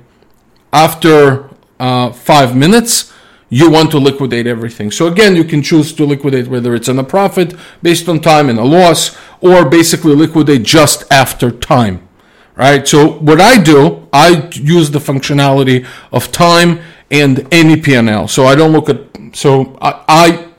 after 0.72 1.50
uh, 1.78 2.12
five 2.12 2.56
minutes, 2.56 3.12
you 3.52 3.70
want 3.70 3.90
to 3.90 3.98
liquidate 3.98 4.46
everything. 4.46 4.90
So 4.90 5.06
again, 5.08 5.36
you 5.36 5.44
can 5.44 5.62
choose 5.62 5.92
to 5.94 6.06
liquidate 6.06 6.48
whether 6.48 6.74
it's 6.74 6.88
in 6.88 6.98
a 6.98 7.04
profit 7.04 7.54
based 7.82 8.08
on 8.08 8.20
time 8.20 8.48
and 8.48 8.58
a 8.58 8.64
loss, 8.64 9.14
or 9.42 9.68
basically 9.68 10.14
liquidate 10.14 10.62
just 10.62 11.04
after 11.12 11.50
time, 11.50 12.08
right? 12.56 12.88
So 12.88 13.18
what 13.18 13.42
I 13.42 13.62
do, 13.62 14.08
I 14.10 14.48
use 14.54 14.90
the 14.90 15.00
functionality 15.00 15.86
of 16.10 16.32
time 16.32 16.80
and 17.10 17.46
any 17.52 17.76
PNL. 17.76 18.30
So 18.30 18.46
I 18.46 18.54
don't 18.54 18.72
look 18.72 18.88
at. 18.88 19.36
So 19.36 19.76
I, 19.82 20.02
I 20.08 20.51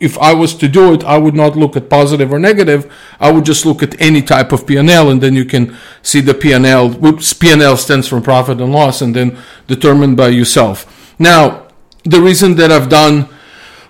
if 0.00 0.18
I 0.18 0.34
was 0.34 0.54
to 0.54 0.68
do 0.68 0.92
it, 0.94 1.04
I 1.04 1.16
would 1.16 1.34
not 1.34 1.56
look 1.56 1.76
at 1.76 1.88
positive 1.88 2.32
or 2.32 2.38
negative. 2.38 2.92
I 3.20 3.30
would 3.30 3.44
just 3.44 3.64
look 3.64 3.82
at 3.82 4.00
any 4.00 4.20
type 4.20 4.50
of 4.52 4.66
PNL, 4.66 5.10
and 5.10 5.20
then 5.20 5.34
you 5.34 5.44
can 5.44 5.76
see 6.02 6.20
the 6.20 6.34
PNL. 6.34 6.98
Whoops, 6.98 7.32
PNL 7.34 7.76
stands 7.76 8.08
for 8.08 8.20
profit 8.20 8.60
and 8.60 8.72
loss, 8.72 9.00
and 9.00 9.14
then 9.14 9.38
determined 9.66 10.16
by 10.16 10.28
yourself. 10.28 11.14
Now, 11.18 11.68
the 12.02 12.20
reason 12.20 12.56
that 12.56 12.72
I've 12.72 12.88
done 12.88 13.28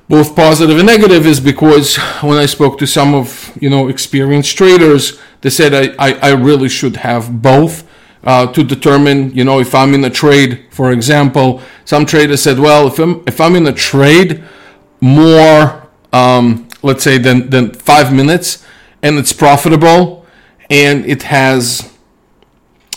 both 0.06 0.36
positive 0.36 0.76
and 0.76 0.86
negative 0.86 1.26
is 1.26 1.40
because 1.40 1.96
when 2.20 2.36
I 2.36 2.44
spoke 2.44 2.78
to 2.78 2.86
some 2.86 3.14
of 3.14 3.56
you 3.60 3.70
know 3.70 3.88
experienced 3.88 4.56
traders, 4.56 5.18
they 5.40 5.50
said 5.50 5.72
I, 5.72 5.94
I, 5.98 6.30
I 6.30 6.32
really 6.32 6.68
should 6.68 6.96
have 6.96 7.42
both. 7.42 7.88
Uh, 8.26 8.50
to 8.50 8.64
determine, 8.64 9.30
you 9.34 9.44
know, 9.44 9.60
if 9.60 9.74
I'm 9.74 9.92
in 9.92 10.02
a 10.02 10.08
trade, 10.08 10.64
for 10.70 10.92
example, 10.92 11.60
some 11.84 12.06
traders 12.06 12.42
said, 12.42 12.58
well, 12.58 12.86
if 12.86 12.98
I'm 12.98 13.22
if 13.26 13.38
I'm 13.38 13.54
in 13.54 13.66
a 13.66 13.72
trade, 13.72 14.42
more, 15.04 15.86
um, 16.14 16.66
let's 16.82 17.04
say, 17.04 17.18
than, 17.18 17.50
than 17.50 17.74
five 17.74 18.10
minutes, 18.12 18.64
and 19.02 19.18
it's 19.18 19.34
profitable, 19.34 20.24
and 20.70 21.04
it 21.04 21.24
has, 21.24 21.92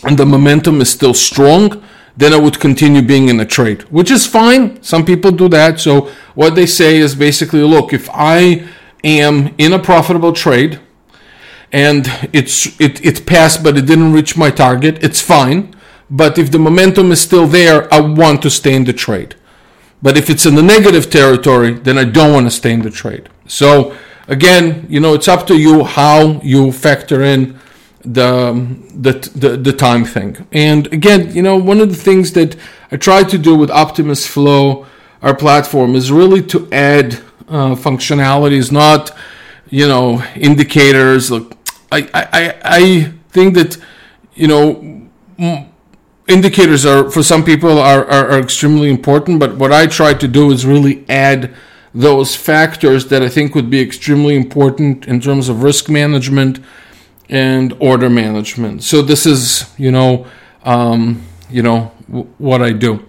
and 0.04 0.18
the 0.18 0.26
momentum 0.26 0.80
is 0.80 0.90
still 0.90 1.14
strong, 1.14 1.84
then 2.16 2.32
I 2.34 2.38
would 2.38 2.62
continue 2.62 3.02
being 3.02 3.28
in 3.28 3.42
a 3.42 3.46
trade, 3.46 3.82
which 3.92 4.10
is 4.10 4.26
fine. 4.26 4.82
Some 4.82 5.06
people 5.06 5.32
do 5.32 5.50
that. 5.50 5.82
So 5.82 6.10
what 6.34 6.56
they 6.56 6.66
say 6.66 6.98
is 6.98 7.14
basically, 7.14 7.62
look, 7.62 7.92
if 7.92 8.10
I 8.12 8.66
am 9.04 9.54
in 9.58 9.74
a 9.74 9.80
profitable 9.80 10.32
trade 10.32 10.80
and 11.74 12.08
it's 12.32 12.80
it, 12.80 13.06
it 13.06 13.26
passed 13.28 13.62
but 13.62 13.78
it 13.78 13.86
didn't 13.86 14.14
reach 14.14 14.38
my 14.38 14.50
target, 14.50 15.04
it's 15.04 15.22
fine. 15.22 15.76
But 16.10 16.38
if 16.38 16.52
the 16.52 16.58
momentum 16.58 17.12
is 17.12 17.20
still 17.20 17.46
there, 17.46 17.94
I 17.94 18.00
want 18.00 18.42
to 18.44 18.50
stay 18.50 18.74
in 18.74 18.86
the 18.86 18.94
trade. 18.94 19.36
But 20.02 20.18
if 20.18 20.30
it's 20.30 20.46
in 20.46 20.56
the 20.56 20.64
negative 20.64 21.10
territory, 21.10 21.74
then 21.74 21.98
I 21.98 22.04
don't 22.04 22.34
want 22.34 22.46
to 22.46 22.52
stay 22.52 22.72
in 22.72 22.82
the 22.82 22.92
trade. 22.92 23.30
So 23.48 23.96
again, 24.28 24.86
you 24.90 25.00
know, 25.00 25.14
it's 25.14 25.28
up 25.28 25.48
to 25.48 25.58
you 25.58 25.84
how 25.84 26.40
you 26.42 26.72
factor 26.72 27.24
in 27.24 27.60
the, 28.02 28.54
the 28.96 29.14
the 29.36 29.58
the, 29.58 29.74
time 29.74 30.06
thing. 30.06 30.48
And 30.52 30.88
again, 30.94 31.36
you 31.36 31.42
know, 31.42 31.58
one 31.58 31.82
of 31.82 31.90
the 31.90 31.96
things 31.96 32.32
that 32.34 32.56
I 32.92 32.98
try 32.98 33.24
to 33.24 33.38
do 33.38 33.56
with 33.56 33.70
Optimus 33.70 34.26
Flow, 34.26 34.86
our 35.22 35.36
platform, 35.36 35.96
is 35.96 36.12
really 36.12 36.42
to 36.44 36.70
add 36.72 37.16
uh, 37.50 37.76
functionalities, 37.76 38.72
not 38.72 39.12
you 39.70 39.88
know 39.88 40.24
indicators. 40.36 41.32
Look, 41.32 41.58
I 41.92 42.10
I 42.14 42.56
I 42.64 43.14
think 43.30 43.56
that 43.56 43.78
you 44.36 44.48
know 44.48 45.10
indicators 46.28 46.86
are 46.86 47.10
for 47.10 47.24
some 47.24 47.44
people 47.44 47.80
are, 47.80 48.06
are, 48.06 48.30
are, 48.32 48.40
extremely 48.40 48.90
important 48.90 49.40
but 49.40 49.56
what 49.56 49.72
i 49.72 49.88
try 49.88 50.14
to 50.14 50.28
do 50.28 50.52
is 50.52 50.66
really 50.66 51.06
add 51.10 51.54
those 51.94 52.36
factors 52.36 53.08
that 53.08 53.24
i 53.24 53.30
think 53.30 53.56
would 53.56 53.70
be 53.70 53.80
extremely 53.80 54.36
important 54.36 55.08
in 55.08 55.20
terms 55.20 55.50
of 55.50 55.64
risk 55.64 55.90
management 55.90 56.60
and 57.30 57.74
order 57.80 58.10
management. 58.10 58.84
So 58.84 59.02
this 59.02 59.26
is 59.26 59.74
you 59.78 59.92
know 59.92 60.26
um, 60.64 61.24
you 61.50 61.62
know 61.62 61.92
w- 62.08 62.28
what 62.38 62.62
i 62.62 62.72
do. 62.72 63.06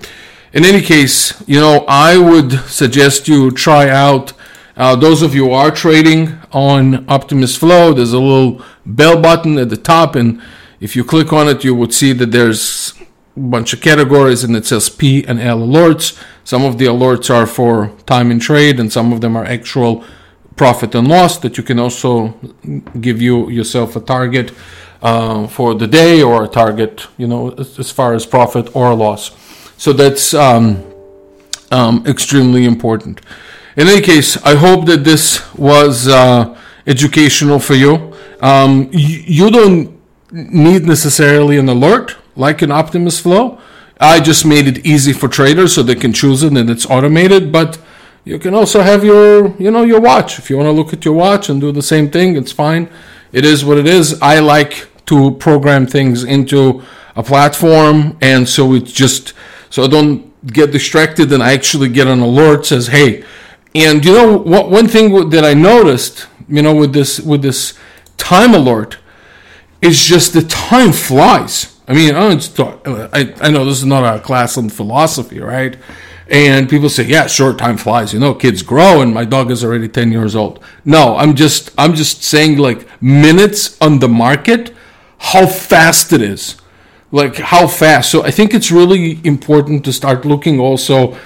In 0.53 0.65
any 0.65 0.81
case 0.81 1.43
you 1.47 1.61
know 1.61 1.85
i 1.89 2.17
would 2.17 2.53
suggest 2.69 3.29
you 3.29 3.51
try 3.51 3.89
out 3.89 4.33
uh, 4.77 4.97
those 4.97 5.23
of 5.23 5.35
you 5.35 5.47
who 5.47 5.53
are 5.53 5.71
trading 5.71 6.39
on 6.53 7.09
optimus 7.09 7.55
flow 7.57 7.93
there's 7.93 8.13
a 8.13 8.19
little 8.19 8.65
bell 8.87 9.21
button 9.21 9.59
at 9.59 9.69
the 9.69 9.77
top 9.77 10.17
and 10.17 10.41
if 10.81 10.97
you 10.97 11.05
click 11.05 11.33
on 11.33 11.49
it 11.49 11.65
you 11.65 11.75
would 11.75 11.93
see 11.93 12.13
that 12.15 12.33
there's 12.33 12.95
bunch 13.39 13.73
of 13.73 13.81
categories 13.81 14.45
and 14.45 14.57
it 14.57 14.67
says 14.67 14.89
P 14.89 15.25
and 15.25 15.41
L 15.41 15.61
alerts. 15.61 16.21
Some 16.45 16.65
of 16.65 16.79
the 16.79 16.87
alerts 16.87 17.35
are 17.35 17.47
for 17.47 17.93
time 18.07 18.31
in 18.31 18.41
trade 18.41 18.81
and 18.81 18.93
some 18.93 19.13
of 19.13 19.21
them 19.21 19.37
are 19.37 19.45
actual 19.45 20.05
profit 20.57 20.95
and 20.95 21.09
loss 21.09 21.39
that 21.39 21.57
you 21.57 21.63
can 21.63 21.79
also 21.79 22.35
give 23.01 23.23
you 23.23 23.49
yourself 23.49 23.97
a 23.97 24.01
target 24.01 24.53
uh, 25.01 25.47
for 25.47 25.75
the 25.75 25.87
day 25.87 26.23
or 26.23 26.45
a 26.45 26.49
target, 26.49 27.07
you 27.17 27.27
know, 27.27 27.51
as, 27.53 27.91
far 27.91 28.15
as 28.15 28.27
profit 28.27 28.75
or 28.75 28.95
loss. 28.95 29.31
So 29.77 29.93
that's 29.93 30.35
um, 30.35 30.85
um, 31.71 32.05
extremely 32.07 32.65
important. 32.65 33.21
In 33.77 33.87
any 33.87 34.01
case, 34.01 34.37
I 34.45 34.57
hope 34.57 34.87
that 34.87 35.05
this 35.05 35.55
was 35.55 36.09
uh, 36.09 36.59
educational 36.87 37.61
for 37.61 37.75
you. 37.75 38.13
Um, 38.41 38.89
you. 38.93 39.19
You 39.27 39.51
don't 39.51 39.99
need 40.33 40.83
necessarily 40.85 41.59
an 41.59 41.69
alert 41.69 42.17
like 42.39 42.63
an 42.63 42.71
Optimus 42.71 43.21
Flow. 43.21 43.59
I 44.01 44.21
just 44.21 44.47
made 44.47 44.69
it 44.69 44.87
easy 44.87 45.13
for 45.13 45.29
traders 45.29 45.75
so 45.75 45.83
they 45.83 45.97
can 45.97 46.13
choose 46.13 46.43
it 46.43 46.57
and 46.57 46.71
it's 46.71 46.87
automated, 46.87 47.51
but 47.51 47.79
you 48.25 48.39
can 48.39 48.55
also 48.55 48.83
have 48.83 49.05
your, 49.05 49.57
you 49.57 49.71
know, 49.71 49.83
your 49.83 50.01
watch. 50.01 50.39
If 50.39 50.49
you 50.49 50.57
want 50.57 50.69
to 50.69 50.73
look 50.73 50.93
at 50.93 51.05
your 51.05 51.15
watch 51.15 51.49
and 51.49 51.61
do 51.61 51.73
the 51.73 51.83
same 51.83 52.09
thing, 52.11 52.37
it's 52.37 52.53
fine. 52.53 52.89
It 53.33 53.45
is 53.45 53.65
what 53.65 53.77
it 53.77 53.87
is. 53.87 54.21
I 54.23 54.39
like 54.39 54.89
to 55.07 55.33
program 55.33 55.87
things 55.87 56.23
into 56.23 56.83
a 57.17 57.23
platform 57.23 58.17
and 58.21 58.49
so 58.49 58.75
it's 58.75 58.93
just 58.93 59.35
so 59.71 59.83
I 59.83 59.89
don't 59.89 60.47
get 60.47 60.71
distracted 60.71 61.33
and 61.33 61.43
I 61.43 61.53
actually 61.53 61.89
get 61.89 62.07
an 62.07 62.21
alert 62.21 62.67
says, 62.67 62.87
"Hey." 62.87 63.25
And 63.75 64.05
you 64.05 64.13
know 64.13 64.39
what 64.39 64.71
one 64.71 64.89
thing 64.89 65.31
that 65.31 65.45
I 65.45 65.55
noticed, 65.55 66.27
you 66.49 66.63
know, 66.63 66.75
with 66.75 66.93
this 66.93 67.21
with 67.21 67.43
this 67.43 67.75
time 68.17 68.55
alert 68.55 68.99
is 69.83 70.05
just 70.05 70.33
the 70.33 70.43
time 70.43 70.93
flies 70.93 71.78
I 71.89 71.95
mean, 71.95 72.15
I, 72.15 73.35
I 73.41 73.51
know 73.51 73.65
this 73.65 73.79
is 73.79 73.87
not 73.87 74.17
a 74.17 74.21
class 74.21 74.59
on 74.59 74.69
philosophy, 74.69 75.41
right? 75.41 75.77
And 76.29 76.69
people 76.69 76.91
say, 76.91 77.05
yeah, 77.05 77.27
short 77.27 77.57
time 77.57 77.79
flies. 77.79 78.13
You 78.13 78.21
know, 78.21 78.35
kids 78.35 78.61
grow 78.61 79.01
and 79.01 79.15
my 79.15 79.25
dog 79.25 79.51
is 79.51 79.65
already 79.65 79.89
10 79.89 80.13
years 80.13 80.37
old. 80.37 80.63
No, 80.85 81.17
I'm 81.17 81.35
just, 81.35 81.71
I'm 81.79 81.95
just 81.95 82.23
saying 82.23 82.59
like 82.59 82.87
minutes 83.03 83.81
on 83.81 84.01
the 84.01 84.09
market, 84.09 84.75
how 85.19 85.47
fast 85.47 86.13
it 86.13 86.21
is. 86.21 86.57
Like 87.11 87.37
how 87.37 87.67
fast. 87.67 88.11
So 88.11 88.23
I 88.23 88.31
think 88.31 88.53
it's 88.53 88.71
really 88.71 89.21
important 89.25 89.83
to 89.87 89.93
start 89.95 90.27
looking 90.27 90.61
also 90.61 91.17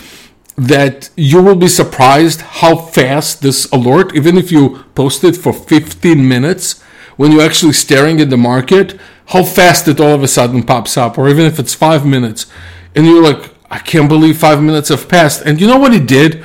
that 0.55 1.11
you 1.17 1.43
will 1.43 1.57
be 1.57 1.67
surprised 1.67 2.41
how 2.41 2.77
fast 2.77 3.43
this 3.43 3.69
alert, 3.73 4.15
even 4.15 4.39
if 4.39 4.53
you 4.53 4.85
post 4.95 5.25
it 5.25 5.35
for 5.35 5.53
15 5.53 6.29
minutes, 6.29 6.81
when 7.17 7.33
you're 7.33 7.43
actually 7.43 7.73
staring 7.73 8.21
at 8.21 8.31
the 8.31 8.37
market, 8.37 8.99
how 9.33 9.43
fast 9.45 9.89
it 9.89 10.01
all 10.01 10.15
of 10.15 10.23
a 10.23 10.29
sudden 10.29 10.63
pops 10.63 10.97
up, 10.97 11.19
or 11.19 11.29
even 11.29 11.45
if 11.47 11.59
it's 11.59 11.75
five 11.75 12.05
minutes, 12.07 12.47
and 12.95 13.07
you're 13.07 13.23
like, 13.23 13.51
I 13.71 13.79
can't 13.79 14.09
believe 14.09 14.37
five 14.39 14.61
minutes 14.63 14.91
have 14.91 15.09
passed. 15.09 15.43
And 15.47 15.61
you 15.61 15.67
know 15.67 15.79
what 15.79 15.95
it 15.95 16.07
did? 16.07 16.45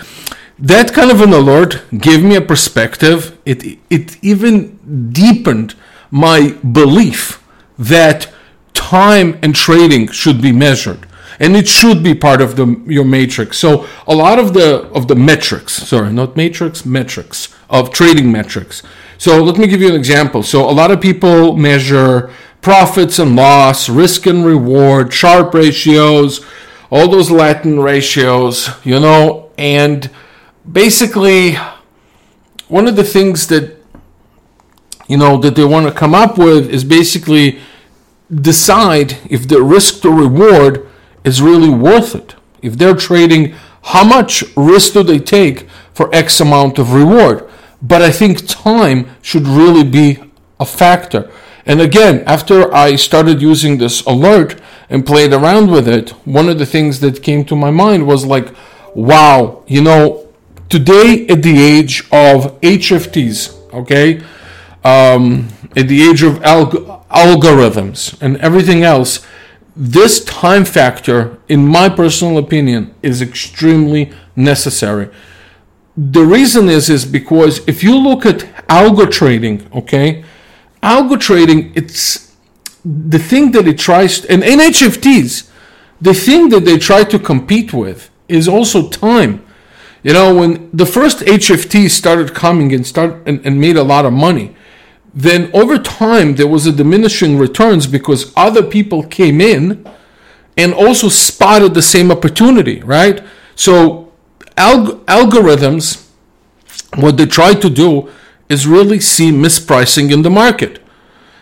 That 0.60 0.94
kind 0.94 1.12
of 1.12 1.22
an 1.22 1.34
alert 1.34 1.84
gave 1.98 2.24
me 2.24 2.36
a 2.36 2.42
perspective. 2.42 3.38
It 3.46 3.60
it 3.90 4.18
even 4.24 4.80
deepened 5.12 5.76
my 6.10 6.40
belief 6.82 7.44
that 7.78 8.30
time 8.74 9.38
and 9.44 9.54
trading 9.56 10.08
should 10.12 10.42
be 10.42 10.52
measured. 10.52 11.06
and 11.40 11.56
it 11.56 11.68
should 11.68 12.04
be 12.04 12.14
part 12.16 12.42
of 12.42 12.56
the 12.56 12.66
your 12.86 13.06
matrix. 13.06 13.58
So 13.58 13.88
a 14.08 14.16
lot 14.16 14.40
of 14.40 14.54
the 14.54 14.88
of 14.94 15.08
the 15.08 15.16
metrics, 15.16 15.74
sorry, 15.74 16.12
not 16.12 16.36
matrix, 16.36 16.86
metrics 16.86 17.56
of 17.70 17.92
trading 17.92 18.32
metrics. 18.32 18.84
So 19.18 19.44
let 19.44 19.58
me 19.58 19.68
give 19.68 19.82
you 19.82 19.90
an 19.90 19.96
example. 19.96 20.44
So 20.44 20.70
a 20.70 20.72
lot 20.72 20.92
of 20.92 21.02
people 21.02 21.56
measure 21.58 22.32
profits 22.62 23.20
and 23.20 23.36
loss, 23.36 23.90
risk 23.90 24.26
and 24.26 24.46
reward, 24.46 25.14
Sharpe 25.14 25.54
ratios, 25.54 26.46
all 26.90 27.10
those 27.10 27.32
Latin 27.32 27.80
ratios, 27.80 28.70
you 28.84 29.00
know, 29.00 29.52
and 29.58 30.10
basically 30.70 31.58
one 32.68 32.88
of 32.88 32.96
the 32.96 33.04
things 33.04 33.48
that 33.48 33.78
you 35.08 35.18
know 35.18 35.38
that 35.38 35.56
they 35.56 35.64
want 35.64 35.88
to 35.88 35.94
come 35.94 36.14
up 36.14 36.38
with 36.38 36.70
is 36.70 36.84
basically 36.84 37.60
decide 38.30 39.18
if 39.30 39.48
the 39.48 39.62
risk 39.62 40.02
to 40.02 40.12
reward 40.12 40.86
is 41.24 41.42
really 41.42 41.70
worth 41.70 42.14
it. 42.14 42.36
If 42.62 42.78
they're 42.78 42.96
trading, 42.96 43.56
how 43.84 44.04
much 44.04 44.44
risk 44.58 44.94
do 44.94 45.04
they 45.04 45.20
take 45.20 45.68
for 45.94 46.14
X 46.14 46.42
amount 46.42 46.78
of 46.78 46.94
reward? 46.94 47.50
But 47.82 48.02
I 48.02 48.12
think 48.12 48.46
time 48.48 49.10
should 49.22 49.48
really 49.48 49.84
be 49.84 50.20
a 50.60 50.66
factor. 50.66 51.32
And 51.68 51.82
again, 51.82 52.24
after 52.26 52.74
I 52.74 52.96
started 52.96 53.42
using 53.42 53.78
this 53.78 54.02
alert 54.06 54.60
and 54.90 55.06
played 55.06 55.34
around 55.34 55.70
with 55.70 55.86
it, 55.86 56.12
one 56.26 56.48
of 56.48 56.58
the 56.58 56.66
things 56.66 57.02
that 57.02 57.22
came 57.22 57.44
to 57.46 57.58
my 57.58 57.72
mind 57.72 58.08
was 58.08 58.26
like, 58.26 58.56
wow, 58.96 59.64
you 59.68 59.82
know, 59.82 60.30
today 60.70 61.28
at 61.28 61.44
the 61.44 61.62
age 61.62 62.04
of 62.12 62.60
HFTs, 62.62 63.74
okay, 63.74 64.22
um, 64.86 65.50
at 65.76 65.90
the 65.90 66.10
age 66.10 66.24
of 66.24 66.36
alg- 66.36 67.06
algorithms 67.10 68.20
and 68.22 68.38
everything 68.38 68.84
else, 68.84 69.26
this 69.76 70.24
time 70.24 70.64
factor, 70.64 71.38
in 71.50 71.68
my 71.68 71.90
personal 71.90 72.38
opinion, 72.38 72.96
is 73.04 73.22
extremely 73.22 74.14
necessary. 74.38 75.10
The 75.98 76.24
reason 76.24 76.70
is 76.70 76.90
is 76.90 77.04
because 77.04 77.68
if 77.68 77.84
you 77.84 77.98
look 77.98 78.26
at 78.26 78.40
algo 78.68 79.12
trading, 79.12 79.68
okay, 79.76 80.24
algo 80.88 81.20
trading, 81.20 81.74
it's 81.76 82.36
the 82.84 83.20
thing 83.20 83.52
that 83.52 83.68
it 83.68 83.78
tries, 83.78 84.24
and 84.26 84.44
in 84.44 84.60
HFTs, 84.60 85.50
the 86.00 86.14
thing 86.14 86.50
that 86.50 86.64
they 86.64 86.78
try 86.78 87.04
to 87.04 87.20
compete 87.20 87.74
with 87.74 88.10
is 88.28 88.48
also 88.48 88.90
time. 88.90 89.44
You 90.04 90.14
know, 90.14 90.34
when 90.36 90.70
the 90.72 90.86
first 90.86 91.20
HFT 91.20 91.90
started 91.90 92.34
coming 92.34 92.74
and 92.74 92.86
start 92.88 93.28
and, 93.28 93.46
and 93.46 93.60
made 93.60 93.76
a 93.76 93.84
lot 93.84 94.06
of 94.06 94.14
money, 94.14 94.56
then 95.14 95.50
over 95.54 95.78
time 95.78 96.36
there 96.36 96.48
was 96.48 96.66
a 96.66 96.72
diminishing 96.72 97.38
returns 97.38 97.88
because 97.88 98.32
other 98.38 98.64
people 98.64 99.04
came 99.04 99.42
in 99.42 99.86
and 100.56 100.74
also 100.74 101.10
spotted 101.10 101.74
the 101.74 101.82
same 101.82 102.12
opportunity, 102.12 102.82
right? 102.84 103.24
So 103.56 104.12
alg- 104.56 105.04
algorithms, 105.06 106.08
what 106.96 107.18
they 107.18 107.26
try 107.26 107.54
to 107.56 107.70
do 107.70 108.10
is 108.50 108.68
really 108.68 109.00
see 109.00 109.32
mispricing 109.32 110.12
in 110.12 110.22
the 110.22 110.30
market. 110.30 110.80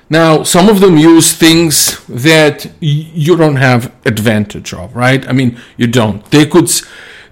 Now, 0.10 0.44
some 0.44 0.70
of 0.70 0.82
them 0.82 0.98
use 0.98 1.34
things 1.34 2.06
that 2.06 2.72
you 2.80 3.36
don't 3.36 3.56
have 3.56 3.92
advantage 4.06 4.74
of, 4.74 4.96
right? 4.96 5.28
I 5.28 5.32
mean, 5.32 5.58
you 5.78 5.88
don't. 5.88 6.24
They 6.30 6.46
could, 6.46 6.70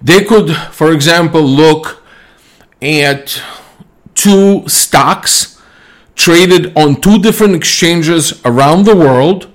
they 0.01 0.23
could, 0.23 0.55
for 0.71 0.91
example, 0.91 1.43
look 1.43 2.03
at 2.81 3.41
two 4.15 4.67
stocks 4.67 5.61
traded 6.15 6.75
on 6.77 6.99
two 7.01 7.19
different 7.19 7.55
exchanges 7.55 8.41
around 8.45 8.85
the 8.85 8.95
world 8.95 9.51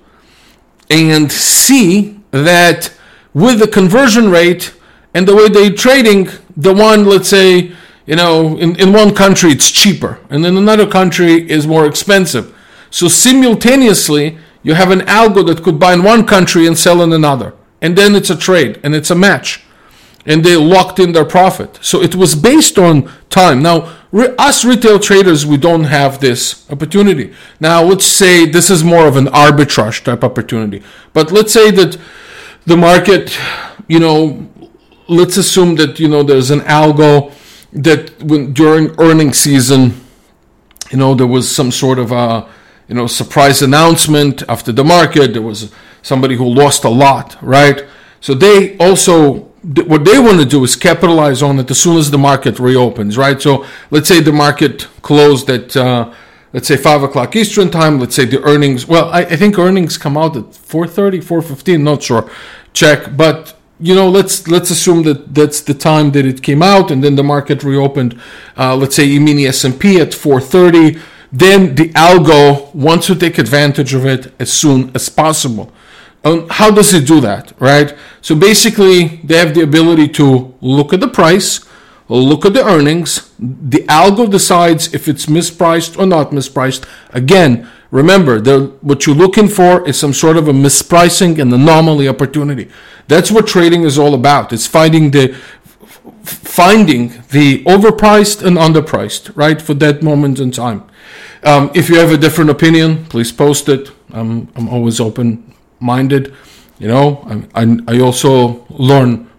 and 0.91 1.31
see 1.31 2.21
that 2.31 2.93
with 3.35 3.59
the 3.59 3.69
conversion 3.69 4.31
rate 4.31 4.75
and 5.15 5.27
the 5.27 5.35
way 5.35 5.49
they're 5.49 5.73
trading, 5.73 6.29
the 6.57 6.75
one, 6.75 7.05
let's 7.05 7.29
say, 7.29 7.73
you 8.09 8.17
know, 8.17 8.57
in, 8.57 8.75
in 8.81 8.93
one 8.95 9.15
country 9.15 9.51
it's 9.51 9.71
cheaper 9.71 10.19
and 10.31 10.45
in 10.47 10.57
another 10.57 10.87
country 10.87 11.49
is 11.49 11.67
more 11.67 11.85
expensive. 11.85 12.57
So 12.91 13.07
simultaneously, 13.07 14.39
you 14.63 14.73
have 14.73 14.91
an 14.91 15.01
algo 15.01 15.47
that 15.47 15.63
could 15.63 15.79
buy 15.79 15.93
in 15.93 16.03
one 16.03 16.27
country 16.27 16.67
and 16.67 16.77
sell 16.77 17.03
in 17.03 17.13
another. 17.13 17.55
And 17.83 17.97
then 17.97 18.15
it's 18.15 18.31
a 18.31 18.37
trade 18.37 18.81
and 18.83 18.95
it's 18.95 19.11
a 19.11 19.15
match. 19.15 19.63
And 20.25 20.43
they 20.43 20.57
locked 20.57 20.99
in 20.99 21.13
their 21.13 21.27
profit. 21.27 21.79
So 21.83 22.01
it 22.01 22.15
was 22.15 22.35
based 22.35 22.79
on 22.79 23.11
time. 23.29 23.63
Now, 23.63 23.95
re- 24.11 24.35
us 24.39 24.65
retail 24.65 24.99
traders, 24.99 25.45
we 25.45 25.59
don't 25.59 25.85
have 25.85 26.19
this 26.19 26.69
opportunity. 26.71 27.35
Now, 27.61 27.83
let's 27.83 28.07
say 28.07 28.47
this 28.47 28.71
is 28.71 28.83
more 28.83 29.07
of 29.07 29.17
an 29.17 29.27
arbitrage 29.27 30.03
type 30.05 30.25
opportunity. 30.25 30.83
But 31.13 31.31
let's 31.31 31.53
say 31.53 31.71
that 31.73 31.99
the 32.65 32.77
market, 32.77 33.39
you 33.87 34.01
know, 34.01 34.49
let's 35.09 35.37
assume 35.37 35.77
that, 35.77 36.01
you 36.01 36.09
know, 36.09 36.23
there's 36.23 36.51
an 36.51 36.61
algo 36.61 37.33
that 37.73 38.23
when 38.23 38.53
during 38.53 38.95
earnings 38.99 39.39
season, 39.39 40.01
you 40.91 40.99
know, 40.99 41.15
there 41.15 41.27
was 41.27 41.51
some 41.51 41.71
sort 41.71 41.99
of 41.99 42.13
a, 42.13 42.49
you 42.89 42.95
know, 42.95 43.07
surprise 43.07 43.63
announcement 43.63 44.43
after 44.49 44.73
the 44.73 44.85
market. 44.85 45.33
There 45.35 45.43
was 45.43 45.73
somebody 46.03 46.37
who 46.37 46.47
lost 46.47 46.85
a 46.85 46.89
lot, 46.89 47.37
right? 47.43 47.85
So 48.21 48.35
they 48.35 48.77
also 48.79 49.49
what 49.63 50.05
they 50.05 50.19
want 50.19 50.39
to 50.39 50.45
do 50.45 50.63
is 50.65 50.77
capitalize 50.77 51.43
on 51.43 51.59
it 51.59 51.71
as 51.71 51.81
soon 51.81 51.97
as 51.97 52.11
the 52.11 52.19
market 52.19 52.59
reopens, 52.59 53.19
right? 53.19 53.41
So 53.43 53.67
let's 53.91 54.09
say 54.09 54.21
the 54.21 54.33
market 54.33 54.87
closed 55.03 55.51
at 55.51 55.77
uh, 55.77 56.13
let's 56.53 56.69
say 56.69 56.77
five 56.77 57.03
o'clock 57.03 57.35
Eastern 57.37 57.71
time. 57.71 57.99
Let's 57.99 58.15
say 58.15 58.25
the 58.25 58.43
earnings. 58.45 58.87
Well, 58.87 59.11
I, 59.11 59.21
I 59.21 59.37
think 59.37 59.59
earnings 59.59 59.99
come 59.99 60.17
out 60.17 60.37
at 60.37 60.45
4:30, 60.45 61.23
4:15. 61.23 61.83
Not 61.83 62.03
sure. 62.03 62.31
Check, 62.73 63.17
but 63.17 63.58
you 63.81 63.95
know, 63.95 64.09
let's 64.09 64.49
let's 64.49 64.71
assume 64.71 65.03
that 65.05 65.35
that's 65.35 65.61
the 65.61 65.75
time 65.75 66.11
that 66.13 66.27
it 66.27 66.43
came 66.43 66.63
out, 66.63 66.91
and 66.91 67.03
then 67.03 67.15
the 67.15 67.23
market 67.23 67.63
reopened. 67.63 68.21
Uh, 68.57 68.75
let's 68.75 68.97
say 68.97 69.07
E-mini 69.07 69.47
S&P 69.47 70.01
at 70.01 70.11
4:30. 70.11 70.99
Then 71.31 71.75
the 71.75 71.91
algo 71.91 72.75
wants 72.75 73.07
to 73.07 73.15
take 73.15 73.39
advantage 73.39 73.95
of 73.95 74.07
it 74.07 74.33
as 74.41 74.53
soon 74.53 74.91
as 74.95 75.09
possible. 75.09 75.71
Um, 76.25 76.49
how 76.49 76.71
does 76.71 76.93
it 76.95 77.07
do 77.07 77.21
that, 77.21 77.53
right? 77.61 77.95
So 78.23 78.35
basically, 78.35 79.21
they 79.23 79.37
have 79.37 79.55
the 79.55 79.63
ability 79.63 80.09
to 80.21 80.55
look 80.61 80.93
at 80.93 81.01
the 81.01 81.09
price, 81.09 81.61
look 82.09 82.45
at 82.45 82.55
the 82.55 82.65
earnings. 82.65 83.31
The 83.39 83.85
algo 83.85 84.29
decides 84.29 84.93
if 84.95 85.07
it's 85.07 85.27
mispriced 85.27 85.99
or 85.99 86.07
not 86.07 86.31
mispriced. 86.31 86.85
Again, 87.11 87.69
remember, 87.91 88.41
what 88.81 89.07
you're 89.07 89.17
looking 89.17 89.49
for 89.49 89.87
is 89.89 89.99
some 89.99 90.13
sort 90.13 90.37
of 90.37 90.49
a 90.49 90.53
mispricing 90.53 91.39
and 91.39 91.53
anomaly 91.53 92.09
opportunity. 92.09 92.69
That's 93.07 93.31
what 93.31 93.47
trading 93.47 93.85
is 93.85 93.99
all 93.99 94.15
about. 94.15 94.53
It's 94.53 94.67
finding 94.67 95.11
the 95.11 95.35
finding 96.23 97.09
the 97.31 97.65
overpriced 97.65 98.45
and 98.45 98.57
underpriced, 98.57 99.35
right, 99.35 99.63
for 99.63 99.75
that 99.75 100.03
moment 100.03 100.39
in 100.39 100.51
time. 100.51 100.83
Um, 101.43 101.71
if 101.75 101.89
you 101.89 101.97
have 101.99 102.11
a 102.13 102.19
different 102.19 102.51
opinion, 102.51 103.07
please 103.07 103.33
post 103.33 103.69
it. 103.69 103.91
I'm, 104.13 104.49
I'm 104.57 104.69
always 104.69 105.01
open 105.01 105.55
minded. 105.81 106.35
You 106.79 106.89
know, 106.89 107.49
I, 107.55 107.63
I, 107.63 107.79
I 107.89 108.01
also 108.01 108.67
learn 108.69 109.31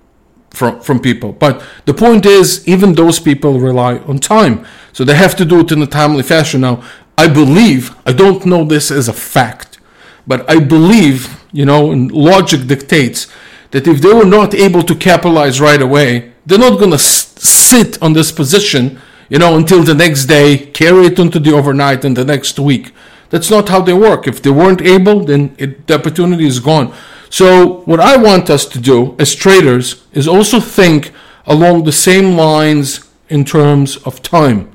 from 0.50 0.82
from 0.82 1.00
people. 1.00 1.32
But 1.34 1.62
the 1.86 1.94
point 1.94 2.26
is, 2.26 2.68
even 2.68 2.94
those 2.94 3.20
people 3.20 3.60
rely 3.60 3.98
on 4.00 4.20
time, 4.20 4.66
so 4.94 5.04
they 5.04 5.16
have 5.16 5.36
to 5.36 5.46
do 5.46 5.60
it 5.60 5.72
in 5.72 5.82
a 5.82 5.88
timely 5.88 6.24
fashion. 6.24 6.62
Now, 6.62 6.84
I 7.24 7.28
believe 7.28 7.82
I 8.06 8.14
don't 8.14 8.46
know 8.46 8.64
this 8.64 8.92
as 8.92 9.08
a 9.10 9.14
fact, 9.14 9.80
but 10.26 10.40
I 10.50 10.60
believe 10.60 11.40
you 11.52 11.66
know, 11.66 11.92
and 11.92 12.12
logic 12.12 12.68
dictates 12.68 13.28
that 13.72 13.88
if 13.88 14.02
they 14.02 14.14
were 14.14 14.26
not 14.26 14.54
able 14.54 14.84
to 14.84 14.96
capitalize 14.96 15.60
right 15.60 15.82
away, 15.82 16.32
they're 16.46 16.60
not 16.68 16.80
going 16.80 16.92
to 16.92 16.96
s- 16.96 17.34
sit 17.42 18.02
on 18.02 18.14
this 18.14 18.32
position, 18.32 19.00
you 19.30 19.40
know, 19.40 19.56
until 19.58 19.84
the 19.84 19.94
next 19.94 20.26
day, 20.26 20.58
carry 20.58 21.06
it 21.08 21.20
into 21.20 21.40
the 21.40 21.54
overnight 21.54 22.06
and 22.06 22.16
the 22.16 22.26
next 22.26 22.60
week. 22.60 22.92
That's 23.30 23.50
not 23.50 23.70
how 23.70 23.82
they 23.82 23.94
work. 23.94 24.28
If 24.28 24.42
they 24.42 24.50
weren't 24.50 24.82
able, 24.82 25.24
then 25.26 25.56
it, 25.58 25.86
the 25.88 25.96
opportunity 25.96 26.48
is 26.48 26.60
gone. 26.60 26.94
So, 27.30 27.82
what 27.86 28.00
I 28.00 28.18
want 28.18 28.50
us 28.50 28.66
to 28.66 28.80
do 28.80 29.16
as 29.20 29.36
traders 29.36 30.04
is 30.14 30.28
also 30.28 30.60
think 30.60 31.12
along 31.46 31.84
the 31.84 31.92
same 31.92 32.36
lines 32.36 33.08
in 33.30 33.46
terms 33.46 33.98
of 33.98 34.24
time. 34.24 34.72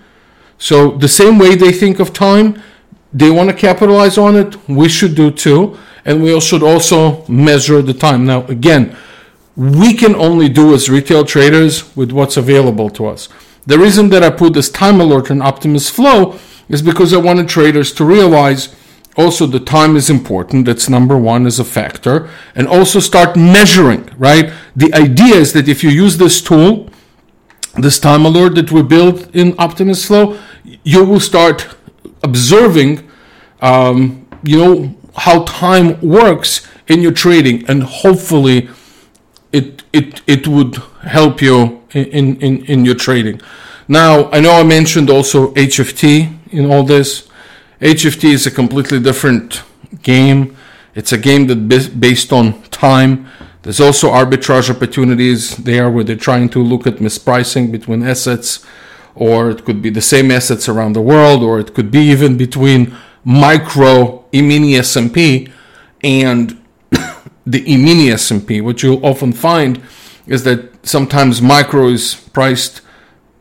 So, 0.59 0.93
the 0.93 1.09
same 1.09 1.39
way 1.39 1.55
they 1.55 1.73
think 1.73 2.01
of 2.01 2.13
time, 2.13 2.63
they 3.13 3.31
want 3.31 3.51
to 3.51 3.57
capitalize 3.57 4.19
on 4.19 4.37
it, 4.37 4.69
we 4.69 4.89
should 4.89 5.15
do 5.15 5.31
too. 5.31 5.79
And 6.05 6.23
we 6.23 6.39
should 6.41 6.63
also 6.63 7.25
measure 7.29 7.81
the 7.81 7.95
time. 7.95 8.27
Now, 8.27 8.45
again, 8.47 8.97
we 9.57 9.95
can 9.95 10.15
only 10.15 10.49
do 10.49 10.75
as 10.75 10.91
retail 10.91 11.25
traders 11.25 11.97
with 11.97 12.13
what's 12.13 12.37
available 12.37 12.91
to 12.91 13.07
us. 13.07 13.29
The 13.67 13.79
reason 13.79 14.11
that 14.11 14.23
I 14.23 14.31
put 14.31 14.53
this 14.53 14.69
time 14.69 15.01
alert 15.01 15.31
on 15.31 15.41
Optimus 15.41 15.89
Flow 15.89 16.39
is 16.69 16.83
because 16.83 17.15
I 17.15 17.19
wanted 17.19 17.49
traders 17.49 17.93
to 17.95 18.05
realize 18.05 18.75
also 19.17 19.47
the 19.47 19.61
time 19.61 19.97
is 19.97 20.11
important. 20.11 20.67
That's 20.67 20.89
number 20.89 21.17
one 21.17 21.47
as 21.47 21.59
a 21.59 21.65
factor. 21.65 22.29
And 22.55 22.67
also 22.67 23.01
start 23.01 23.37
measuring, 23.37 24.11
right? 24.19 24.53
The 24.75 24.93
idea 24.93 25.37
is 25.37 25.53
that 25.53 25.69
if 25.69 25.85
you 25.85 25.91
use 25.91 26.19
this 26.19 26.43
tool, 26.43 26.91
this 27.77 27.99
time 27.99 28.25
alert 28.25 28.55
that 28.55 28.71
we 28.71 28.83
built 28.83 29.35
in 29.35 29.55
Optimus 29.59 30.07
Flow, 30.07 30.39
you 30.85 31.05
will 31.05 31.21
start 31.21 31.75
observing, 32.23 33.09
um, 33.61 34.27
you 34.43 34.59
know, 34.59 34.95
how 35.17 35.45
time 35.45 36.01
works 36.01 36.67
in 36.89 37.01
your 37.01 37.13
trading 37.13 37.65
and 37.67 37.83
hopefully 37.83 38.69
it 39.53 39.83
it 39.93 40.21
it 40.27 40.49
would 40.49 40.77
help 41.03 41.41
you 41.41 41.83
in 41.93 42.37
in 42.37 42.65
in 42.65 42.85
your 42.85 42.97
trading. 42.97 43.41
Now 43.89 44.31
I 44.31 44.41
know 44.41 44.53
I 44.53 44.65
mentioned 44.65 45.11
also 45.11 45.53
HFT 45.55 46.33
in 46.51 46.71
all 46.71 46.83
this. 46.83 47.29
HFT 47.81 48.33
is 48.33 48.47
a 48.47 48.51
completely 48.51 49.01
different 49.01 49.63
game. 50.03 50.57
It's 50.95 51.13
a 51.13 51.19
game 51.19 51.47
that 51.49 52.01
based 52.01 52.33
on 52.33 52.63
time. 52.65 53.27
There's 53.63 53.81
also 53.81 54.11
arbitrage 54.11 54.71
opportunities 54.71 55.57
there 55.57 55.91
where 55.91 56.05
they're 56.05 56.17
trying 56.17 56.51
to 56.51 56.63
look 56.63 56.87
at 56.87 56.97
mispricing 56.97 57.73
between 57.73 58.03
assets, 58.03 58.65
or 59.15 59.51
it 59.51 59.65
could 59.65 59.83
be 59.83 59.91
the 59.91 60.03
same 60.03 60.31
assets 60.31 60.69
around 60.69 60.93
the 60.93 61.01
world, 61.01 61.43
or 61.43 61.59
it 61.59 61.75
could 61.75 61.91
be 61.91 62.01
even 62.01 62.37
between 62.37 62.95
micro 63.25 64.25
E-mini 64.33 64.77
S&P 64.77 65.49
and 66.03 66.63
the 67.47 67.73
E-mini 67.73 68.11
S&P. 68.11 68.61
What 68.61 68.83
you'll 68.83 69.05
often 69.05 69.33
find 69.33 69.83
is 70.27 70.45
that 70.45 70.87
sometimes 70.87 71.43
micro 71.43 71.89
is 71.89 72.15
priced, 72.33 72.83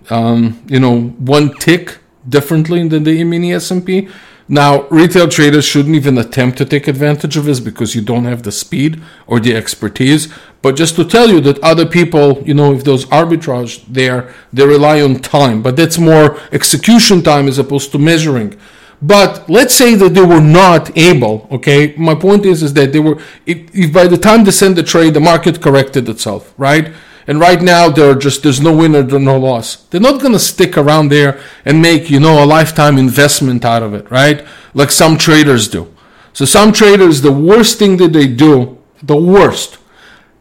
um, 0.10 0.63
you 0.68 0.80
know, 0.80 1.02
one 1.02 1.54
tick 1.58 2.00
differently 2.28 2.88
than 2.88 3.04
the 3.04 3.12
E-mini 3.12 3.54
S&P. 3.54 4.10
Now, 4.54 4.84
retail 4.89 5.28
traders 5.30 5.66
shouldn't 5.66 5.96
even 5.96 6.16
attempt 6.20 6.60
to 6.60 6.66
take 6.66 6.88
advantage 6.88 7.36
of 7.38 7.46
this 7.46 7.60
because 7.60 7.96
you 7.96 8.04
don't 8.04 8.26
have 8.26 8.44
the 8.44 8.52
speed 8.52 9.02
or 9.26 9.39
the 9.39 9.56
expertise. 9.56 10.32
But 10.62 10.76
just 10.76 10.96
to 10.98 11.04
tell 11.04 11.28
you 11.32 11.42
that 11.42 11.58
other 11.63 11.88
people, 11.88 12.44
you 12.44 12.54
know, 12.54 12.72
if 12.72 12.84
those 12.84 13.06
arbitrage 13.06 13.84
there, 13.88 14.32
they 14.54 14.63
rely 14.63 15.02
on 15.02 15.22
time, 15.22 15.63
but 15.63 15.76
that's 15.76 15.98
more 15.98 16.39
execution 16.52 17.24
time 17.24 17.48
as 17.48 17.58
opposed 17.58 17.92
to 17.94 17.98
measuring. 17.98 18.56
But 19.02 19.50
let's 19.50 19.74
say 19.74 19.96
that 19.96 20.13
they 20.13 20.24
were 20.24 20.39
not 20.39 20.96
able. 20.96 21.48
Okay, 21.52 21.96
my 21.98 22.13
point 22.13 22.46
is 22.46 22.62
is 22.62 22.76
that 22.76 22.94
they 22.94 23.00
were. 23.00 23.18
If, 23.48 23.76
if 23.76 23.92
by 23.92 24.06
the 24.06 24.20
time 24.20 24.44
they 24.44 24.52
sent 24.52 24.76
the 24.76 24.84
trade, 24.84 25.16
the 25.16 25.20
market 25.20 25.63
corrected 25.63 26.08
itself, 26.08 26.54
right? 26.60 26.94
And 27.25 27.39
right 27.39 27.62
now, 27.62 27.89
they're 27.89 28.15
just 28.15 28.43
there's 28.43 28.62
no 28.62 28.75
winner, 28.75 29.01
there's 29.01 29.21
no 29.21 29.39
loss. 29.39 29.75
They're 29.75 30.01
not 30.01 30.21
gonna 30.21 30.39
stick 30.39 30.77
around 30.77 31.09
there 31.09 31.39
and 31.65 31.81
make 31.81 32.09
you 32.09 32.19
know 32.19 32.43
a 32.43 32.45
lifetime 32.45 32.97
investment 32.97 33.63
out 33.63 33.83
of 33.83 33.93
it, 33.93 34.09
right? 34.12 34.45
Like 34.73 34.91
some 34.91 35.17
traders 35.17 35.67
do. 35.67 35.93
So 36.33 36.45
some 36.45 36.73
traders, 36.73 37.21
the 37.21 37.31
worst 37.31 37.79
thing 37.79 37.97
that 37.97 38.12
they 38.12 38.27
do, 38.27 38.77
the 39.01 39.15
worst, 39.15 39.75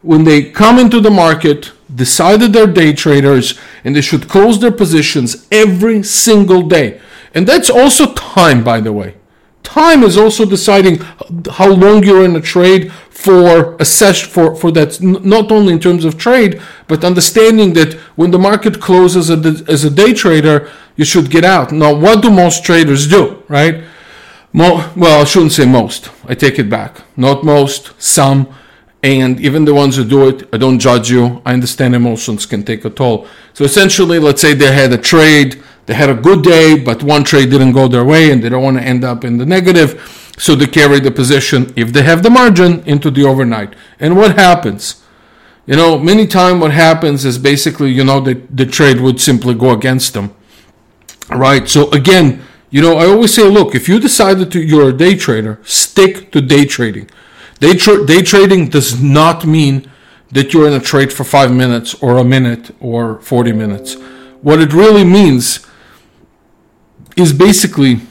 when 0.01 0.23
they 0.23 0.49
come 0.49 0.79
into 0.79 0.99
the 0.99 1.11
market, 1.11 1.71
decided 1.93 2.51
they're 2.51 2.67
day 2.67 2.93
traders, 2.93 3.59
and 3.83 3.95
they 3.95 4.01
should 4.01 4.27
close 4.27 4.59
their 4.59 4.71
positions 4.71 5.47
every 5.51 6.03
single 6.03 6.63
day. 6.63 6.99
And 7.33 7.47
that's 7.47 7.69
also 7.69 8.13
time, 8.13 8.63
by 8.63 8.81
the 8.81 8.91
way. 8.91 9.15
Time 9.63 10.03
is 10.03 10.17
also 10.17 10.45
deciding 10.45 10.97
how 11.51 11.71
long 11.71 12.03
you're 12.03 12.25
in 12.25 12.35
a 12.35 12.41
trade 12.41 12.91
for 13.09 13.75
a 13.77 13.85
session 13.85 14.29
for, 14.29 14.55
for 14.55 14.71
that 14.71 15.01
not 15.01 15.51
only 15.51 15.71
in 15.71 15.79
terms 15.79 16.03
of 16.03 16.17
trade 16.17 16.61
but 16.87 17.05
understanding 17.05 17.71
that 17.73 17.93
when 18.15 18.31
the 18.31 18.37
market 18.37 18.81
closes 18.81 19.29
as 19.29 19.83
a 19.85 19.89
day 19.89 20.13
trader 20.13 20.69
you 20.97 21.05
should 21.05 21.31
get 21.31 21.45
out. 21.45 21.71
Now 21.71 21.95
what 21.95 22.21
do 22.21 22.29
most 22.29 22.65
traders 22.65 23.07
do 23.07 23.41
right? 23.47 23.83
Well 24.53 25.21
i 25.21 25.23
shouldn't 25.23 25.53
say 25.53 25.65
most. 25.65 26.09
I 26.25 26.35
take 26.35 26.59
it 26.59 26.69
back. 26.69 27.01
Not 27.15 27.45
most 27.45 27.93
some 28.01 28.53
and 29.01 29.39
even 29.39 29.65
the 29.65 29.73
ones 29.73 29.95
who 29.95 30.03
do 30.05 30.27
it 30.27 30.49
i 30.51 30.57
don't 30.57 30.79
judge 30.79 31.09
you. 31.09 31.41
I 31.45 31.53
understand 31.53 31.95
emotions 31.95 32.45
can 32.45 32.63
take 32.63 32.83
a 32.83 32.89
toll. 32.89 33.27
So 33.53 33.63
essentially 33.63 34.19
let's 34.19 34.41
say 34.41 34.53
they 34.53 34.73
had 34.73 34.91
a 34.91 34.97
trade 34.97 35.63
they 35.85 35.93
had 35.93 36.09
a 36.09 36.15
good 36.15 36.43
day 36.43 36.79
but 36.79 37.03
one 37.03 37.23
trade 37.23 37.49
didn't 37.49 37.73
go 37.73 37.87
their 37.87 38.05
way 38.05 38.31
and 38.31 38.43
they 38.43 38.49
don't 38.49 38.63
want 38.63 38.77
to 38.77 38.83
end 38.83 39.03
up 39.03 39.23
in 39.23 39.37
the 39.37 39.45
negative 39.45 40.23
so 40.37 40.55
they 40.55 40.65
carry 40.65 40.99
the 40.99 41.11
position, 41.11 41.71
if 41.75 41.93
they 41.93 42.03
have 42.03 42.23
the 42.23 42.29
margin, 42.29 42.83
into 42.85 43.11
the 43.11 43.23
overnight. 43.23 43.75
And 43.99 44.17
what 44.17 44.35
happens? 44.35 45.03
You 45.65 45.75
know, 45.75 45.97
many 45.97 46.27
times 46.27 46.59
what 46.59 46.71
happens 46.71 47.23
is 47.23 47.37
basically, 47.37 47.91
you 47.91 48.03
know, 48.03 48.19
the, 48.19 48.33
the 48.49 48.65
trade 48.65 48.99
would 48.99 49.21
simply 49.21 49.53
go 49.53 49.71
against 49.71 50.13
them. 50.13 50.33
Right? 51.29 51.69
So 51.69 51.89
again, 51.91 52.41
you 52.69 52.81
know, 52.81 52.97
I 52.97 53.05
always 53.05 53.33
say, 53.33 53.43
look, 53.47 53.75
if 53.75 53.87
you 53.87 53.99
decided 53.99 54.51
to 54.51 54.61
you're 54.61 54.89
a 54.89 54.93
day 54.93 55.15
trader, 55.15 55.59
stick 55.63 56.31
to 56.31 56.41
day 56.41 56.65
trading. 56.65 57.09
Day, 57.59 57.75
tra- 57.75 58.05
day 58.05 58.23
trading 58.23 58.69
does 58.69 59.01
not 59.01 59.45
mean 59.45 59.89
that 60.31 60.53
you're 60.53 60.67
in 60.67 60.73
a 60.73 60.79
trade 60.79 61.13
for 61.13 61.23
five 61.23 61.53
minutes 61.53 61.93
or 62.01 62.17
a 62.17 62.23
minute 62.23 62.75
or 62.79 63.19
40 63.21 63.53
minutes. 63.53 63.93
What 64.41 64.59
it 64.59 64.73
really 64.73 65.03
means 65.03 65.65
is 67.15 67.33
basically 67.33 68.01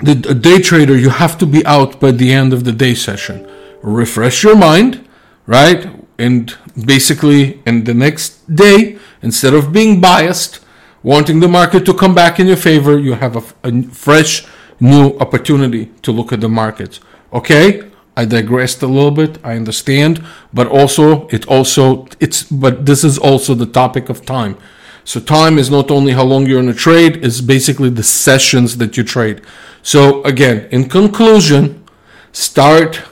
the 0.00 0.14
day 0.14 0.60
trader, 0.60 0.96
you 0.96 1.10
have 1.10 1.38
to 1.38 1.46
be 1.46 1.64
out 1.64 2.00
by 2.00 2.10
the 2.10 2.32
end 2.32 2.52
of 2.52 2.64
the 2.64 2.72
day 2.72 2.94
session. 2.94 3.48
Refresh 3.82 4.42
your 4.42 4.56
mind, 4.56 5.06
right? 5.46 5.88
And 6.18 6.54
basically, 6.84 7.62
in 7.66 7.84
the 7.84 7.94
next 7.94 8.54
day, 8.54 8.98
instead 9.22 9.54
of 9.54 9.72
being 9.72 10.00
biased, 10.00 10.60
wanting 11.02 11.40
the 11.40 11.48
market 11.48 11.84
to 11.86 11.94
come 11.94 12.14
back 12.14 12.40
in 12.40 12.46
your 12.46 12.56
favor, 12.56 12.98
you 12.98 13.14
have 13.14 13.36
a, 13.36 13.68
a 13.68 13.82
fresh, 13.82 14.46
new 14.80 15.16
opportunity 15.18 15.86
to 16.02 16.12
look 16.12 16.32
at 16.32 16.40
the 16.40 16.48
markets. 16.48 17.00
Okay, 17.32 17.90
I 18.16 18.24
digressed 18.24 18.82
a 18.82 18.86
little 18.86 19.10
bit. 19.10 19.38
I 19.44 19.54
understand, 19.54 20.24
but 20.52 20.66
also 20.66 21.28
it 21.28 21.46
also 21.46 22.06
it's 22.20 22.44
but 22.44 22.86
this 22.86 23.04
is 23.04 23.18
also 23.18 23.54
the 23.54 23.66
topic 23.66 24.08
of 24.08 24.24
time. 24.24 24.56
So 25.04 25.20
time 25.20 25.58
is 25.58 25.70
not 25.70 25.90
only 25.90 26.12
how 26.12 26.24
long 26.24 26.46
you're 26.46 26.60
in 26.60 26.68
a 26.68 26.74
trade, 26.74 27.24
it's 27.24 27.40
basically 27.40 27.90
the 27.90 28.02
sessions 28.02 28.78
that 28.78 28.96
you 28.96 29.04
trade. 29.04 29.42
So 29.82 30.22
again, 30.24 30.66
in 30.70 30.88
conclusion, 30.88 31.84
start 32.32 33.02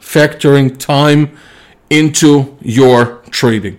factoring 0.00 0.78
time 0.78 1.36
into 1.90 2.56
your 2.60 3.22
trading. 3.30 3.78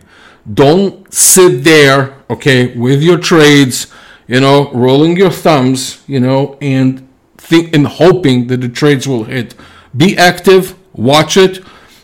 Don't 0.53 1.12
sit 1.13 1.63
there, 1.63 2.15
okay, 2.29 2.75
with 2.77 3.01
your 3.01 3.17
trades, 3.17 3.88
you 4.27 4.41
know, 4.41 4.71
rolling 4.73 5.15
your 5.15 5.29
thumbs, 5.29 6.03
you 6.07 6.19
know, 6.19 6.57
and 6.62 7.07
think 7.38 7.75
and 7.75 7.88
hoping 7.88 8.47
that 8.47 8.62
the 8.62 8.69
trades 8.69 9.07
will 9.07 9.25
hit. 9.25 9.55
Be 9.95 10.17
active, 10.17 10.75
watch 10.93 11.38
it. 11.38 11.63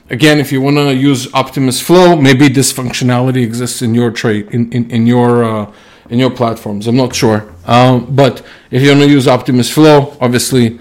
Again, 0.09 0.39
if 0.39 0.53
you 0.53 0.61
want 0.61 0.77
to 0.77 0.95
use 0.95 1.27
Optimus 1.33 1.81
Flow, 1.81 2.15
maybe 2.15 2.47
this 2.47 2.71
functionality 2.71 3.43
exists 3.43 3.81
in 3.81 3.93
your 3.93 4.09
trade 4.11 4.47
in 4.53 4.71
in, 4.71 4.89
in 4.89 5.05
your 5.05 5.43
uh, 5.43 5.69
in 6.09 6.17
your 6.19 6.31
platforms. 6.31 6.87
I'm 6.87 6.95
not 6.95 7.13
sure. 7.13 7.53
Um, 7.65 8.15
but 8.15 8.41
if 8.71 8.81
you 8.81 8.87
want 8.89 9.01
to 9.01 9.09
use 9.09 9.27
Optimus 9.27 9.69
Flow, 9.69 10.15
obviously 10.21 10.79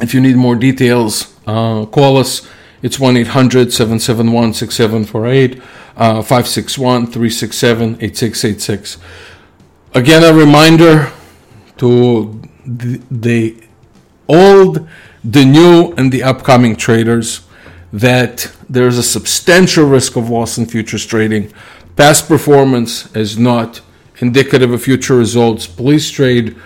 If 0.00 0.12
you 0.12 0.20
need 0.20 0.36
more 0.36 0.56
details, 0.56 1.34
uh, 1.46 1.86
call 1.86 2.18
us. 2.18 2.46
It's 2.82 2.98
1 2.98 3.16
800 3.16 3.72
771 3.72 4.52
6748, 4.54 5.62
uh, 5.96 6.20
561 6.20 7.06
367 7.06 7.98
8686. 8.00 8.98
Again, 9.94 10.24
a 10.24 10.32
reminder 10.32 11.12
to 11.76 12.40
the, 12.64 13.02
the 13.10 13.62
old 14.26 14.88
the 15.22 15.44
new 15.44 15.92
and 15.98 16.10
the 16.10 16.22
upcoming 16.22 16.76
traders 16.76 17.46
that 17.92 18.50
there's 18.70 18.96
a 18.96 19.02
substantial 19.02 19.84
risk 19.84 20.16
of 20.16 20.30
loss 20.30 20.56
in 20.56 20.64
futures 20.64 21.04
trading. 21.04 21.52
Past 21.94 22.26
performance 22.26 23.14
is 23.14 23.38
not 23.38 23.82
indicative 24.18 24.72
of 24.72 24.82
future 24.82 25.14
results. 25.14 25.66
Please 25.66 26.10
trade 26.10 26.56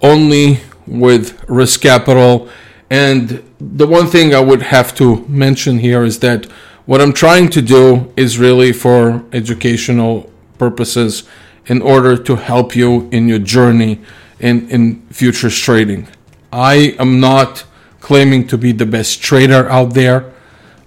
only 0.00 0.60
with 0.86 1.44
risk 1.48 1.80
capital. 1.80 2.48
And 2.90 3.42
the 3.58 3.88
one 3.88 4.06
thing 4.06 4.32
I 4.32 4.40
would 4.40 4.62
have 4.62 4.94
to 4.96 5.26
mention 5.26 5.80
here 5.80 6.04
is 6.04 6.20
that 6.20 6.44
what 6.86 7.00
I'm 7.00 7.12
trying 7.12 7.48
to 7.50 7.60
do 7.60 8.12
is 8.16 8.38
really 8.38 8.72
for 8.72 9.24
educational 9.32 10.30
purposes 10.58 11.24
in 11.68 11.82
order 11.82 12.16
to 12.16 12.34
help 12.36 12.74
you 12.74 13.08
in 13.10 13.28
your 13.28 13.38
journey 13.38 14.00
in, 14.40 14.68
in 14.70 15.02
futures 15.10 15.58
trading. 15.58 16.08
I 16.52 16.96
am 16.98 17.20
not 17.20 17.64
claiming 18.00 18.46
to 18.48 18.58
be 18.58 18.72
the 18.72 18.86
best 18.86 19.22
trader 19.22 19.68
out 19.68 19.94
there. 19.94 20.32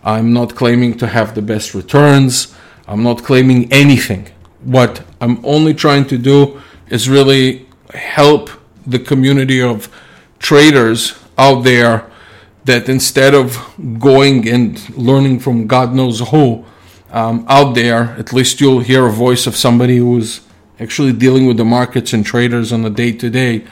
I'm 0.04 0.34
not 0.34 0.56
claiming 0.56 0.98
to 0.98 1.08
have 1.08 1.36
the 1.36 1.42
best 1.42 1.76
returns. 1.76 2.56
I'm 2.88 3.04
not 3.04 3.24
claiming 3.24 3.72
anything. 3.72 4.30
What 4.64 5.04
I'm 5.20 5.44
only 5.46 5.74
trying 5.74 6.06
to 6.08 6.18
do 6.18 6.60
is 6.90 7.08
really 7.08 7.68
help 7.94 8.50
the 8.88 9.00
community 9.00 9.62
of 9.62 9.88
traders 10.40 11.20
out 11.38 11.62
there 11.64 12.10
that 12.66 12.90
instead 12.90 13.34
of 13.36 13.58
going 14.00 14.48
and 14.48 14.98
learning 14.98 15.40
from 15.40 15.68
God 15.68 15.94
knows 15.94 16.20
who 16.30 16.66
um, 17.12 17.46
out 17.48 17.74
there, 17.76 18.16
at 18.18 18.34
least 18.34 18.62
you'll 18.62 18.80
hear 18.80 19.06
a 19.06 19.12
voice 19.12 19.46
of 19.46 19.56
somebody 19.56 19.98
who's 19.98 20.42
actually 20.82 21.14
dealing 21.14 21.46
with 21.46 21.58
the 21.58 21.66
markets 21.66 22.14
and 22.14 22.26
traders 22.26 22.72
on 22.72 22.84
a 22.86 22.90
day 22.90 23.12
to 23.14 23.30
day 23.30 23.64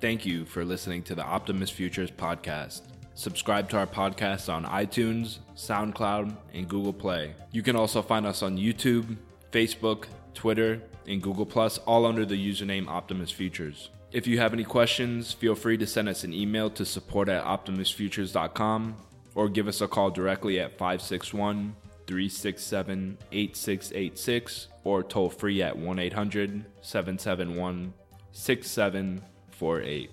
Thank 0.00 0.26
you 0.26 0.44
for 0.44 0.64
listening 0.64 1.02
to 1.04 1.14
the 1.14 1.24
Optimus 1.24 1.70
Futures 1.70 2.10
podcast. 2.10 2.82
Subscribe 3.20 3.68
to 3.68 3.76
our 3.76 3.86
podcast 3.86 4.50
on 4.50 4.64
iTunes, 4.64 5.40
SoundCloud, 5.54 6.34
and 6.54 6.66
Google 6.66 6.94
Play. 6.94 7.34
You 7.52 7.62
can 7.62 7.76
also 7.76 8.00
find 8.00 8.24
us 8.24 8.42
on 8.42 8.56
YouTube, 8.56 9.18
Facebook, 9.52 10.06
Twitter, 10.32 10.80
and 11.06 11.22
Google 11.22 11.44
Plus, 11.44 11.76
all 11.84 12.06
under 12.06 12.24
the 12.24 12.34
username 12.34 12.88
Optimus 12.88 13.30
Futures. 13.30 13.90
If 14.10 14.26
you 14.26 14.38
have 14.38 14.54
any 14.54 14.64
questions, 14.64 15.34
feel 15.34 15.54
free 15.54 15.76
to 15.76 15.86
send 15.86 16.08
us 16.08 16.24
an 16.24 16.32
email 16.32 16.70
to 16.70 16.86
support 16.86 17.28
at 17.28 17.44
optimusfutures.com 17.44 18.96
or 19.34 19.50
give 19.50 19.68
us 19.68 19.82
a 19.82 19.86
call 19.86 20.10
directly 20.10 20.58
at 20.58 20.78
561 20.78 21.76
367 22.06 23.18
8686 23.32 24.68
or 24.84 25.02
toll 25.02 25.28
free 25.28 25.60
at 25.60 25.76
1 25.76 25.98
800 25.98 26.64
771 26.80 27.92
6748. 28.32 30.10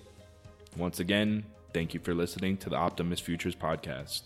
Once 0.76 1.00
again, 1.00 1.46
thank 1.72 1.94
you 1.94 2.00
for 2.00 2.14
listening 2.14 2.56
to 2.58 2.70
the 2.70 2.76
Optimus 2.76 3.20
Futures 3.20 3.54
podcast. 3.54 4.22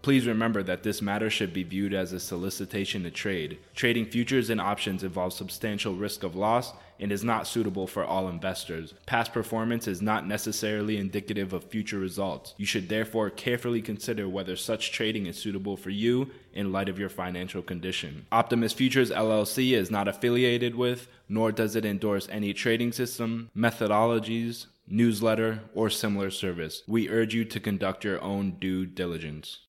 Please 0.00 0.26
remember 0.26 0.62
that 0.62 0.84
this 0.84 1.02
matter 1.02 1.28
should 1.28 1.52
be 1.52 1.64
viewed 1.64 1.92
as 1.92 2.12
a 2.12 2.20
solicitation 2.20 3.02
to 3.02 3.10
trade. 3.10 3.58
Trading 3.74 4.06
futures 4.06 4.48
and 4.48 4.60
options 4.60 5.02
involves 5.02 5.34
substantial 5.34 5.94
risk 5.94 6.22
of 6.22 6.36
loss 6.36 6.72
and 7.00 7.10
is 7.10 7.24
not 7.24 7.46
suitable 7.46 7.86
for 7.86 8.04
all 8.04 8.28
investors. 8.28 8.94
Past 9.06 9.32
performance 9.32 9.88
is 9.88 10.00
not 10.00 10.26
necessarily 10.26 10.96
indicative 10.96 11.52
of 11.52 11.64
future 11.64 11.98
results. 11.98 12.54
You 12.58 12.66
should 12.66 12.88
therefore 12.88 13.30
carefully 13.30 13.82
consider 13.82 14.28
whether 14.28 14.56
such 14.56 14.92
trading 14.92 15.26
is 15.26 15.36
suitable 15.36 15.76
for 15.76 15.90
you 15.90 16.30
in 16.52 16.72
light 16.72 16.88
of 16.88 16.98
your 16.98 17.08
financial 17.08 17.62
condition. 17.62 18.26
Optimus 18.30 18.72
Futures 18.72 19.10
LLC 19.10 19.72
is 19.72 19.90
not 19.90 20.08
affiliated 20.08 20.74
with, 20.74 21.08
nor 21.28 21.50
does 21.52 21.76
it 21.76 21.84
endorse 21.84 22.28
any 22.30 22.52
trading 22.52 22.92
system, 22.92 23.50
methodologies, 23.56 24.66
newsletter, 24.90 25.60
or 25.74 25.88
similar 25.88 26.30
service. 26.30 26.82
We 26.86 27.08
urge 27.08 27.34
you 27.34 27.46
to 27.46 27.60
conduct 27.60 28.04
your 28.04 28.20
own 28.22 28.56
due 28.58 28.84
diligence. 28.84 29.56